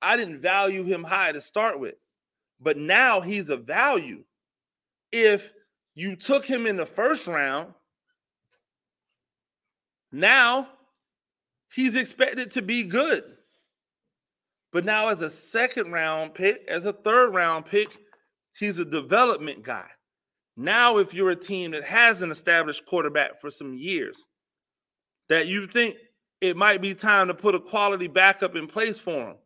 I 0.02 0.16
didn't 0.16 0.40
value 0.40 0.84
him 0.84 1.04
high 1.04 1.32
to 1.32 1.40
start 1.40 1.80
with. 1.80 1.94
But 2.60 2.78
now 2.78 3.20
he's 3.20 3.50
a 3.50 3.56
value. 3.56 4.24
If 5.12 5.52
you 5.94 6.16
took 6.16 6.44
him 6.44 6.66
in 6.66 6.76
the 6.76 6.86
first 6.86 7.26
round, 7.26 7.72
now 10.20 10.68
he's 11.72 11.96
expected 11.96 12.50
to 12.52 12.62
be 12.62 12.82
good. 12.82 13.22
But 14.72 14.84
now, 14.84 15.08
as 15.08 15.22
a 15.22 15.30
second 15.30 15.92
round 15.92 16.34
pick, 16.34 16.62
as 16.68 16.84
a 16.84 16.92
third 16.92 17.34
round 17.34 17.66
pick, 17.66 17.96
he's 18.58 18.78
a 18.78 18.84
development 18.84 19.62
guy. 19.62 19.86
Now, 20.56 20.98
if 20.98 21.14
you're 21.14 21.30
a 21.30 21.36
team 21.36 21.70
that 21.72 21.84
has 21.84 22.22
an 22.22 22.30
established 22.30 22.86
quarterback 22.86 23.40
for 23.40 23.50
some 23.50 23.74
years, 23.74 24.26
that 25.28 25.46
you 25.46 25.66
think 25.66 25.96
it 26.40 26.56
might 26.56 26.82
be 26.82 26.94
time 26.94 27.28
to 27.28 27.34
put 27.34 27.54
a 27.54 27.60
quality 27.60 28.06
backup 28.06 28.56
in 28.56 28.66
place 28.66 28.98
for 28.98 29.30
him, 29.30 29.36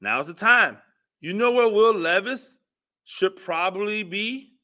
now's 0.00 0.26
the 0.26 0.34
time. 0.34 0.78
You 1.20 1.34
know 1.34 1.52
where 1.52 1.68
Will 1.68 1.94
Levis 1.94 2.58
should 3.04 3.36
probably 3.36 4.02
be 4.02 4.54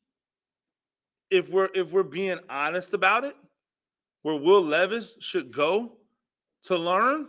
if 1.30 1.48
we're 1.50 1.68
if 1.74 1.92
we're 1.92 2.02
being 2.02 2.38
honest 2.48 2.94
about 2.94 3.24
it? 3.24 3.36
Where 4.26 4.34
Will 4.34 4.60
Levis 4.60 5.14
should 5.20 5.52
go 5.52 5.98
to 6.64 6.76
learn? 6.76 7.28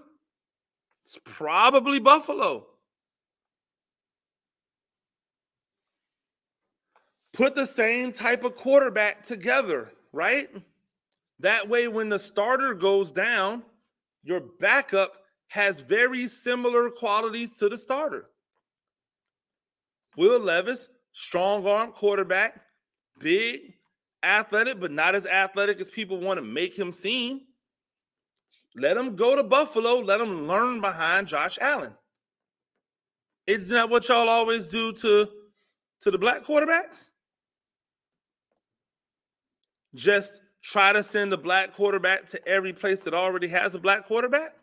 It's 1.05 1.19
probably 1.25 1.99
Buffalo. 1.99 2.65
Put 7.33 7.53
the 7.53 7.67
same 7.67 8.11
type 8.11 8.43
of 8.43 8.55
quarterback 8.55 9.21
together, 9.21 9.91
right? 10.11 10.49
That 11.39 11.69
way, 11.69 11.87
when 11.87 12.09
the 12.09 12.17
starter 12.17 12.73
goes 12.73 13.11
down, 13.11 13.61
your 14.23 14.41
backup 14.59 15.17
has 15.49 15.81
very 15.81 16.27
similar 16.27 16.89
qualities 16.89 17.59
to 17.59 17.69
the 17.69 17.77
starter. 17.77 18.31
Will 20.15 20.39
Levis, 20.39 20.89
strong 21.11 21.67
arm 21.67 21.91
quarterback, 21.91 22.59
big, 23.19 23.76
athletic, 24.23 24.79
but 24.79 24.91
not 24.91 25.15
as 25.15 25.25
athletic 25.25 25.79
as 25.79 25.89
people 25.89 26.19
want 26.19 26.37
to 26.37 26.43
make 26.43 26.77
him 26.77 26.91
seem. 26.91 27.41
Let 28.75 28.97
him 28.97 29.15
go 29.15 29.35
to 29.35 29.43
Buffalo. 29.43 29.97
Let 29.99 30.21
him 30.21 30.47
learn 30.47 30.81
behind 30.81 31.27
Josh 31.27 31.57
Allen. 31.59 31.93
Isn't 33.47 33.75
that 33.75 33.89
what 33.89 34.07
y'all 34.07 34.29
always 34.29 34.67
do 34.67 34.91
to, 34.93 35.27
to 36.01 36.11
the 36.11 36.17
black 36.17 36.43
quarterbacks? 36.43 37.11
Just 39.95 40.41
try 40.61 40.91
to 40.93 41.01
send 41.01 41.31
a 41.33 41.37
black 41.37 41.73
quarterback 41.73 42.25
to 42.27 42.47
every 42.47 42.73
place 42.73 43.03
that 43.03 43.13
already 43.13 43.47
has 43.47 43.73
a 43.73 43.79
black 43.79 44.05
quarterback? 44.05 44.53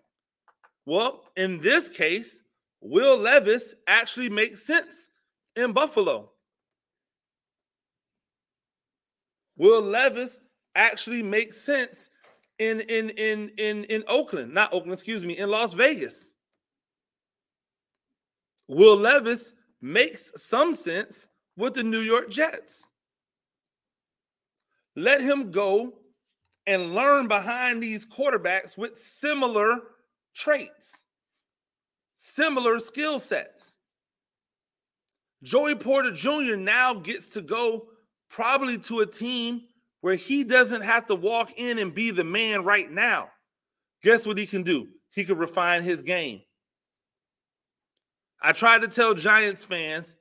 Well, 0.86 1.24
in 1.36 1.60
this 1.60 1.88
case, 1.88 2.42
Will 2.82 3.16
Levis 3.16 3.74
actually 3.86 4.28
makes 4.28 4.66
sense 4.66 5.08
in 5.56 5.72
Buffalo. 5.72 6.30
Will 9.56 9.82
Levis 9.82 10.38
actually 10.74 11.22
makes 11.22 11.60
sense 11.60 12.08
in 12.58 12.80
in 12.80 13.10
in 13.10 13.50
in 13.58 13.84
in 13.84 14.04
Oakland, 14.08 14.52
not 14.52 14.72
Oakland, 14.72 14.92
excuse 14.92 15.24
me, 15.24 15.38
in 15.38 15.50
Las 15.50 15.74
Vegas. 15.74 16.36
Will 18.68 18.96
Levis 18.96 19.52
makes 19.80 20.32
some 20.36 20.74
sense 20.74 21.26
with 21.56 21.74
the 21.74 21.82
New 21.82 22.00
York 22.00 22.30
Jets. 22.30 22.88
Let 24.96 25.20
him 25.20 25.50
go 25.50 25.94
and 26.66 26.94
learn 26.94 27.28
behind 27.28 27.82
these 27.82 28.06
quarterbacks 28.06 28.78
with 28.78 28.96
similar 28.96 29.80
traits, 30.34 31.06
similar 32.14 32.78
skill 32.78 33.20
sets. 33.20 33.76
Joey 35.42 35.74
Porter 35.74 36.10
Jr. 36.10 36.56
now 36.56 36.94
gets 36.94 37.28
to 37.30 37.42
go 37.42 37.88
probably 38.34 38.76
to 38.76 38.98
a 38.98 39.06
team 39.06 39.62
where 40.00 40.16
he 40.16 40.42
doesn't 40.42 40.82
have 40.82 41.06
to 41.06 41.14
walk 41.14 41.52
in 41.56 41.78
and 41.78 41.94
be 41.94 42.10
the 42.10 42.24
man 42.24 42.64
right 42.64 42.90
now. 42.90 43.28
Guess 44.02 44.26
what 44.26 44.36
he 44.36 44.44
can 44.44 44.64
do? 44.64 44.88
He 45.14 45.24
can 45.24 45.38
refine 45.38 45.84
his 45.84 46.02
game. 46.02 46.42
I 48.42 48.50
tried 48.50 48.82
to 48.82 48.88
tell 48.88 49.14
Giants 49.14 49.64
fans 49.64 50.16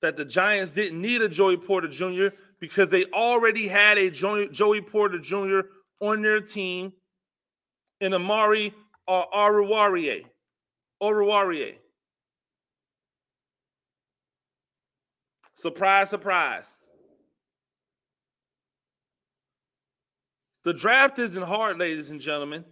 that 0.00 0.16
the 0.16 0.24
Giants 0.24 0.70
didn't 0.70 1.02
need 1.02 1.22
a 1.22 1.28
Joey 1.28 1.56
Porter 1.56 1.88
Jr. 1.88 2.28
because 2.60 2.88
they 2.88 3.04
already 3.06 3.66
had 3.66 3.98
a 3.98 4.10
Joey 4.10 4.80
Porter 4.80 5.18
Jr. 5.18 5.60
on 6.00 6.22
their 6.22 6.40
team 6.40 6.92
in 8.00 8.14
Amari 8.14 8.72
uh, 9.08 9.24
Oruwariye. 9.34 10.24
Oruwariye. 11.02 11.74
Surprise, 15.54 16.08
surprise. 16.10 16.80
The 20.66 20.74
draft 20.74 21.20
isn't 21.20 21.44
hard, 21.44 21.78
ladies 21.78 22.10
and 22.10 22.20
gentlemen. 22.20 22.64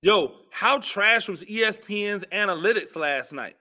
Yo, 0.00 0.36
how 0.50 0.78
trash 0.78 1.28
was 1.28 1.44
ESPN's 1.44 2.24
analytics 2.32 2.96
last 2.96 3.34
night? 3.34 3.56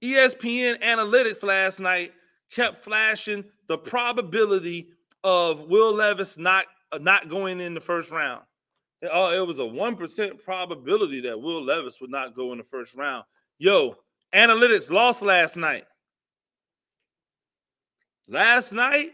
ESPN 0.00 0.80
analytics 0.80 1.42
last 1.42 1.80
night 1.80 2.12
kept 2.52 2.84
flashing 2.84 3.42
the 3.66 3.78
probability 3.78 4.90
of 5.24 5.62
Will 5.62 5.92
Levis 5.92 6.38
not 6.38 6.66
uh, 6.92 6.98
not 6.98 7.28
going 7.28 7.60
in 7.60 7.74
the 7.74 7.80
first 7.80 8.12
round. 8.12 8.44
Oh, 9.10 9.36
it 9.36 9.44
was 9.44 9.58
a 9.58 9.62
1% 9.62 10.44
probability 10.44 11.20
that 11.22 11.40
Will 11.40 11.64
Levis 11.64 12.00
would 12.00 12.10
not 12.10 12.36
go 12.36 12.52
in 12.52 12.58
the 12.58 12.64
first 12.64 12.94
round. 12.94 13.24
Yo, 13.58 13.96
Analytics 14.32 14.88
lost 14.88 15.20
last 15.20 15.56
night. 15.56 15.84
Last 18.28 18.72
night, 18.72 19.10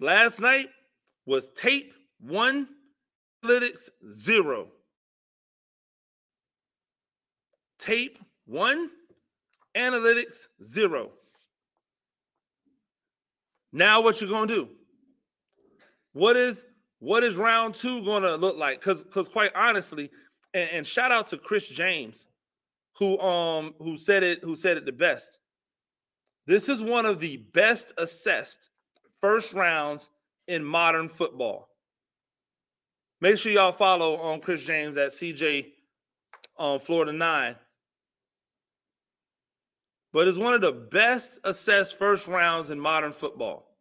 last 0.00 0.40
night 0.40 0.68
was 1.26 1.50
tape 1.50 1.92
one, 2.20 2.68
analytics 3.44 3.88
zero. 4.08 4.68
Tape 7.78 8.18
one, 8.46 8.90
analytics 9.76 10.46
zero. 10.62 11.10
Now 13.72 14.00
what 14.00 14.20
you 14.20 14.28
gonna 14.28 14.46
do? 14.46 14.68
What 16.12 16.36
is 16.36 16.64
what 16.98 17.22
is 17.22 17.36
round 17.36 17.74
two 17.74 18.02
gonna 18.04 18.36
look 18.36 18.56
like? 18.56 18.80
Because 18.80 19.02
because 19.02 19.28
quite 19.28 19.50
honestly, 19.54 20.10
and, 20.54 20.70
and 20.70 20.86
shout 20.86 21.12
out 21.12 21.26
to 21.28 21.36
Chris 21.36 21.68
James, 21.68 22.28
who 22.98 23.18
um 23.20 23.74
who 23.78 23.98
said 23.98 24.22
it 24.22 24.42
who 24.42 24.56
said 24.56 24.76
it 24.76 24.86
the 24.86 24.92
best. 24.92 25.40
This 26.46 26.68
is 26.68 26.80
one 26.80 27.04
of 27.04 27.20
the 27.20 27.38
best 27.52 27.92
assessed 27.98 28.70
first 29.20 29.52
rounds 29.52 30.10
in 30.48 30.64
modern 30.64 31.08
football. 31.08 31.68
Make 33.20 33.38
sure 33.38 33.52
y'all 33.52 33.72
follow 33.72 34.16
on 34.16 34.34
um, 34.34 34.40
Chris 34.40 34.62
James 34.62 34.96
at 34.96 35.10
CJ 35.10 35.66
on 36.58 36.74
um, 36.74 36.80
Florida 36.80 37.12
9. 37.12 37.56
But 40.12 40.28
it's 40.28 40.38
one 40.38 40.54
of 40.54 40.60
the 40.60 40.72
best 40.72 41.40
assessed 41.44 41.98
first 41.98 42.26
rounds 42.26 42.70
in 42.70 42.78
modern 42.78 43.12
football. 43.12 43.76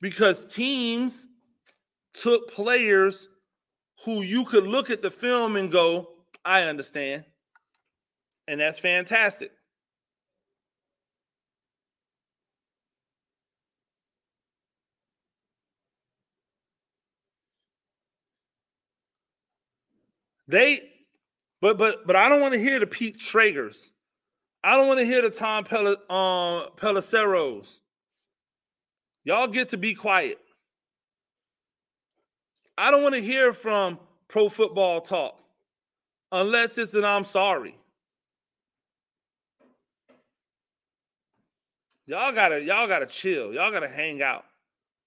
Because 0.00 0.44
teams 0.46 1.28
took 2.12 2.52
players 2.52 3.28
who 4.04 4.22
you 4.22 4.44
could 4.44 4.66
look 4.66 4.90
at 4.90 5.02
the 5.02 5.10
film 5.10 5.56
and 5.56 5.72
go, 5.72 6.08
I 6.44 6.62
understand. 6.64 7.24
And 8.48 8.60
that's 8.60 8.78
fantastic. 8.78 9.52
They, 20.48 20.90
but 21.60 21.78
but 21.78 22.06
but 22.06 22.16
I 22.16 22.28
don't 22.28 22.40
want 22.40 22.54
to 22.54 22.60
hear 22.60 22.78
the 22.78 22.86
Pete 22.86 23.18
Schragers. 23.18 23.90
I 24.62 24.76
don't 24.76 24.88
want 24.88 25.00
to 25.00 25.06
hear 25.06 25.22
the 25.22 25.30
Tom 25.30 25.64
Pel- 25.64 25.96
um. 26.10 26.68
Y'all 29.24 29.48
get 29.48 29.68
to 29.70 29.76
be 29.76 29.94
quiet. 29.94 30.38
I 32.78 32.90
don't 32.90 33.02
want 33.02 33.14
to 33.14 33.20
hear 33.20 33.52
from 33.52 33.98
pro 34.28 34.48
football 34.48 35.00
talk 35.00 35.40
unless 36.32 36.78
it's 36.78 36.94
an 36.94 37.04
I'm 37.04 37.24
sorry. 37.24 37.76
Y'all 42.06 42.32
gotta, 42.32 42.62
y'all 42.62 42.86
gotta 42.86 43.06
chill. 43.06 43.52
Y'all 43.52 43.72
gotta 43.72 43.88
hang 43.88 44.22
out. 44.22 44.44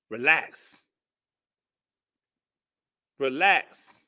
Relax. 0.09 0.83
Relax. 3.19 3.98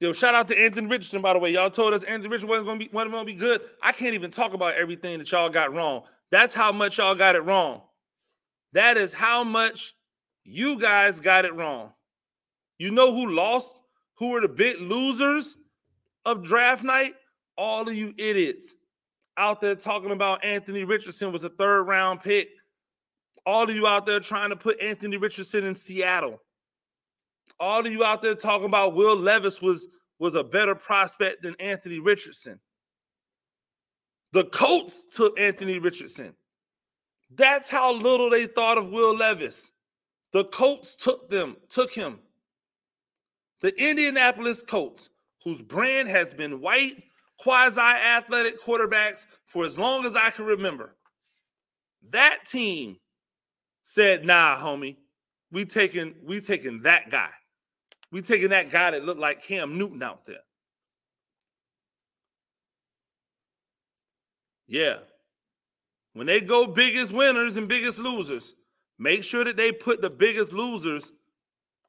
Yo, 0.00 0.12
shout 0.12 0.34
out 0.34 0.48
to 0.48 0.58
Anthony 0.58 0.86
Richardson, 0.86 1.22
by 1.22 1.32
the 1.32 1.38
way. 1.38 1.52
Y'all 1.52 1.70
told 1.70 1.94
us 1.94 2.04
Anthony 2.04 2.28
Richardson 2.28 2.48
wasn't 2.48 2.66
gonna 2.66 2.78
be 2.78 2.90
wasn't 2.92 3.12
gonna 3.12 3.24
be 3.24 3.34
good. 3.34 3.60
I 3.80 3.92
can't 3.92 4.14
even 4.14 4.30
talk 4.30 4.52
about 4.52 4.74
everything 4.74 5.18
that 5.18 5.30
y'all 5.30 5.48
got 5.48 5.72
wrong. 5.72 6.02
That's 6.30 6.52
how 6.52 6.72
much 6.72 6.98
y'all 6.98 7.14
got 7.14 7.36
it 7.36 7.42
wrong. 7.42 7.82
That 8.72 8.96
is 8.96 9.12
how 9.12 9.44
much 9.44 9.94
you 10.44 10.80
guys 10.80 11.20
got 11.20 11.44
it 11.44 11.54
wrong. 11.54 11.92
You 12.78 12.90
know 12.90 13.14
who 13.14 13.30
lost? 13.30 13.78
Who 14.16 14.30
were 14.30 14.40
the 14.40 14.48
big 14.48 14.80
losers 14.80 15.56
of 16.24 16.42
draft 16.42 16.84
night? 16.84 17.14
All 17.56 17.88
of 17.88 17.94
you 17.94 18.14
idiots 18.18 18.74
out 19.36 19.60
there 19.60 19.74
talking 19.74 20.10
about 20.10 20.44
Anthony 20.44 20.84
Richardson 20.84 21.32
was 21.32 21.44
a 21.44 21.48
third 21.48 21.84
round 21.84 22.20
pick. 22.20 22.48
All 23.46 23.64
of 23.64 23.74
you 23.74 23.86
out 23.86 24.06
there 24.06 24.20
trying 24.20 24.50
to 24.50 24.56
put 24.56 24.80
Anthony 24.80 25.16
Richardson 25.16 25.64
in 25.64 25.74
Seattle. 25.74 26.40
All 27.60 27.84
of 27.84 27.92
you 27.92 28.04
out 28.04 28.22
there 28.22 28.34
talking 28.34 28.66
about 28.66 28.94
Will 28.94 29.16
Levis 29.16 29.62
was 29.62 29.88
was 30.18 30.34
a 30.34 30.44
better 30.44 30.74
prospect 30.74 31.42
than 31.42 31.54
Anthony 31.58 31.98
Richardson. 31.98 32.58
The 34.32 34.44
Colts 34.44 35.06
took 35.10 35.38
Anthony 35.38 35.78
Richardson. 35.78 36.34
That's 37.34 37.68
how 37.68 37.92
little 37.92 38.30
they 38.30 38.46
thought 38.46 38.78
of 38.78 38.90
Will 38.90 39.14
Levis. 39.14 39.72
The 40.32 40.44
Colts 40.46 40.96
took 40.96 41.30
them, 41.30 41.56
took 41.68 41.92
him. 41.92 42.18
The 43.60 43.72
Indianapolis 43.80 44.62
Colts, 44.62 45.08
whose 45.42 45.62
brand 45.62 46.08
has 46.08 46.32
been 46.32 46.60
white, 46.60 47.02
quasi-athletic 47.38 48.60
quarterbacks 48.60 49.26
for 49.46 49.64
as 49.64 49.78
long 49.78 50.04
as 50.04 50.16
I 50.16 50.30
can 50.30 50.44
remember. 50.44 50.96
That 52.10 52.40
team 52.46 52.96
said, 53.82 54.24
nah, 54.24 54.56
homie, 54.56 54.96
we 55.50 55.64
taking 55.64 56.14
we 56.24 56.40
taking 56.40 56.82
that 56.82 57.10
guy. 57.10 57.30
We 58.14 58.22
taking 58.22 58.50
that 58.50 58.70
guy 58.70 58.92
that 58.92 59.04
looked 59.04 59.20
like 59.20 59.44
Cam 59.44 59.76
Newton 59.76 60.02
out 60.02 60.24
there. 60.24 60.36
Yeah. 64.66 64.98
When 66.14 66.26
they 66.26 66.40
go 66.40 66.66
biggest 66.66 67.12
winners 67.12 67.56
and 67.56 67.68
biggest 67.68 67.98
losers, 67.98 68.54
Make 68.98 69.24
sure 69.24 69.44
that 69.44 69.56
they 69.56 69.72
put 69.72 70.00
the 70.00 70.10
biggest 70.10 70.52
losers 70.52 71.12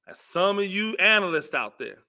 as 0.07 0.19
some 0.19 0.59
of 0.59 0.65
you 0.65 0.95
analysts 0.95 1.53
out 1.53 1.77
there. 1.77 1.99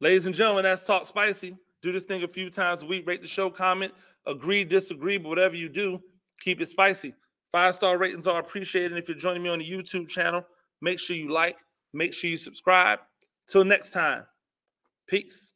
Ladies 0.00 0.26
and 0.26 0.34
gentlemen, 0.34 0.64
that's 0.64 0.86
Talk 0.86 1.06
Spicy. 1.06 1.56
Do 1.82 1.92
this 1.92 2.04
thing 2.04 2.22
a 2.22 2.28
few 2.28 2.50
times 2.50 2.82
a 2.82 2.86
week. 2.86 3.06
Rate 3.06 3.22
the 3.22 3.28
show, 3.28 3.50
comment, 3.50 3.92
agree, 4.26 4.64
disagree, 4.64 5.18
but 5.18 5.28
whatever 5.28 5.54
you 5.54 5.68
do, 5.68 6.00
keep 6.40 6.60
it 6.60 6.68
spicy. 6.68 7.14
Five 7.52 7.76
star 7.76 7.98
ratings 7.98 8.26
are 8.26 8.40
appreciated. 8.40 8.92
And 8.92 8.98
if 8.98 9.08
you're 9.08 9.16
joining 9.16 9.42
me 9.42 9.48
on 9.48 9.58
the 9.58 9.64
YouTube 9.68 10.08
channel, 10.08 10.44
make 10.80 10.98
sure 10.98 11.16
you 11.16 11.30
like, 11.30 11.58
make 11.94 12.12
sure 12.12 12.30
you 12.30 12.36
subscribe. 12.36 13.00
Till 13.48 13.64
next 13.64 13.92
time, 13.92 14.24
peace. 15.08 15.53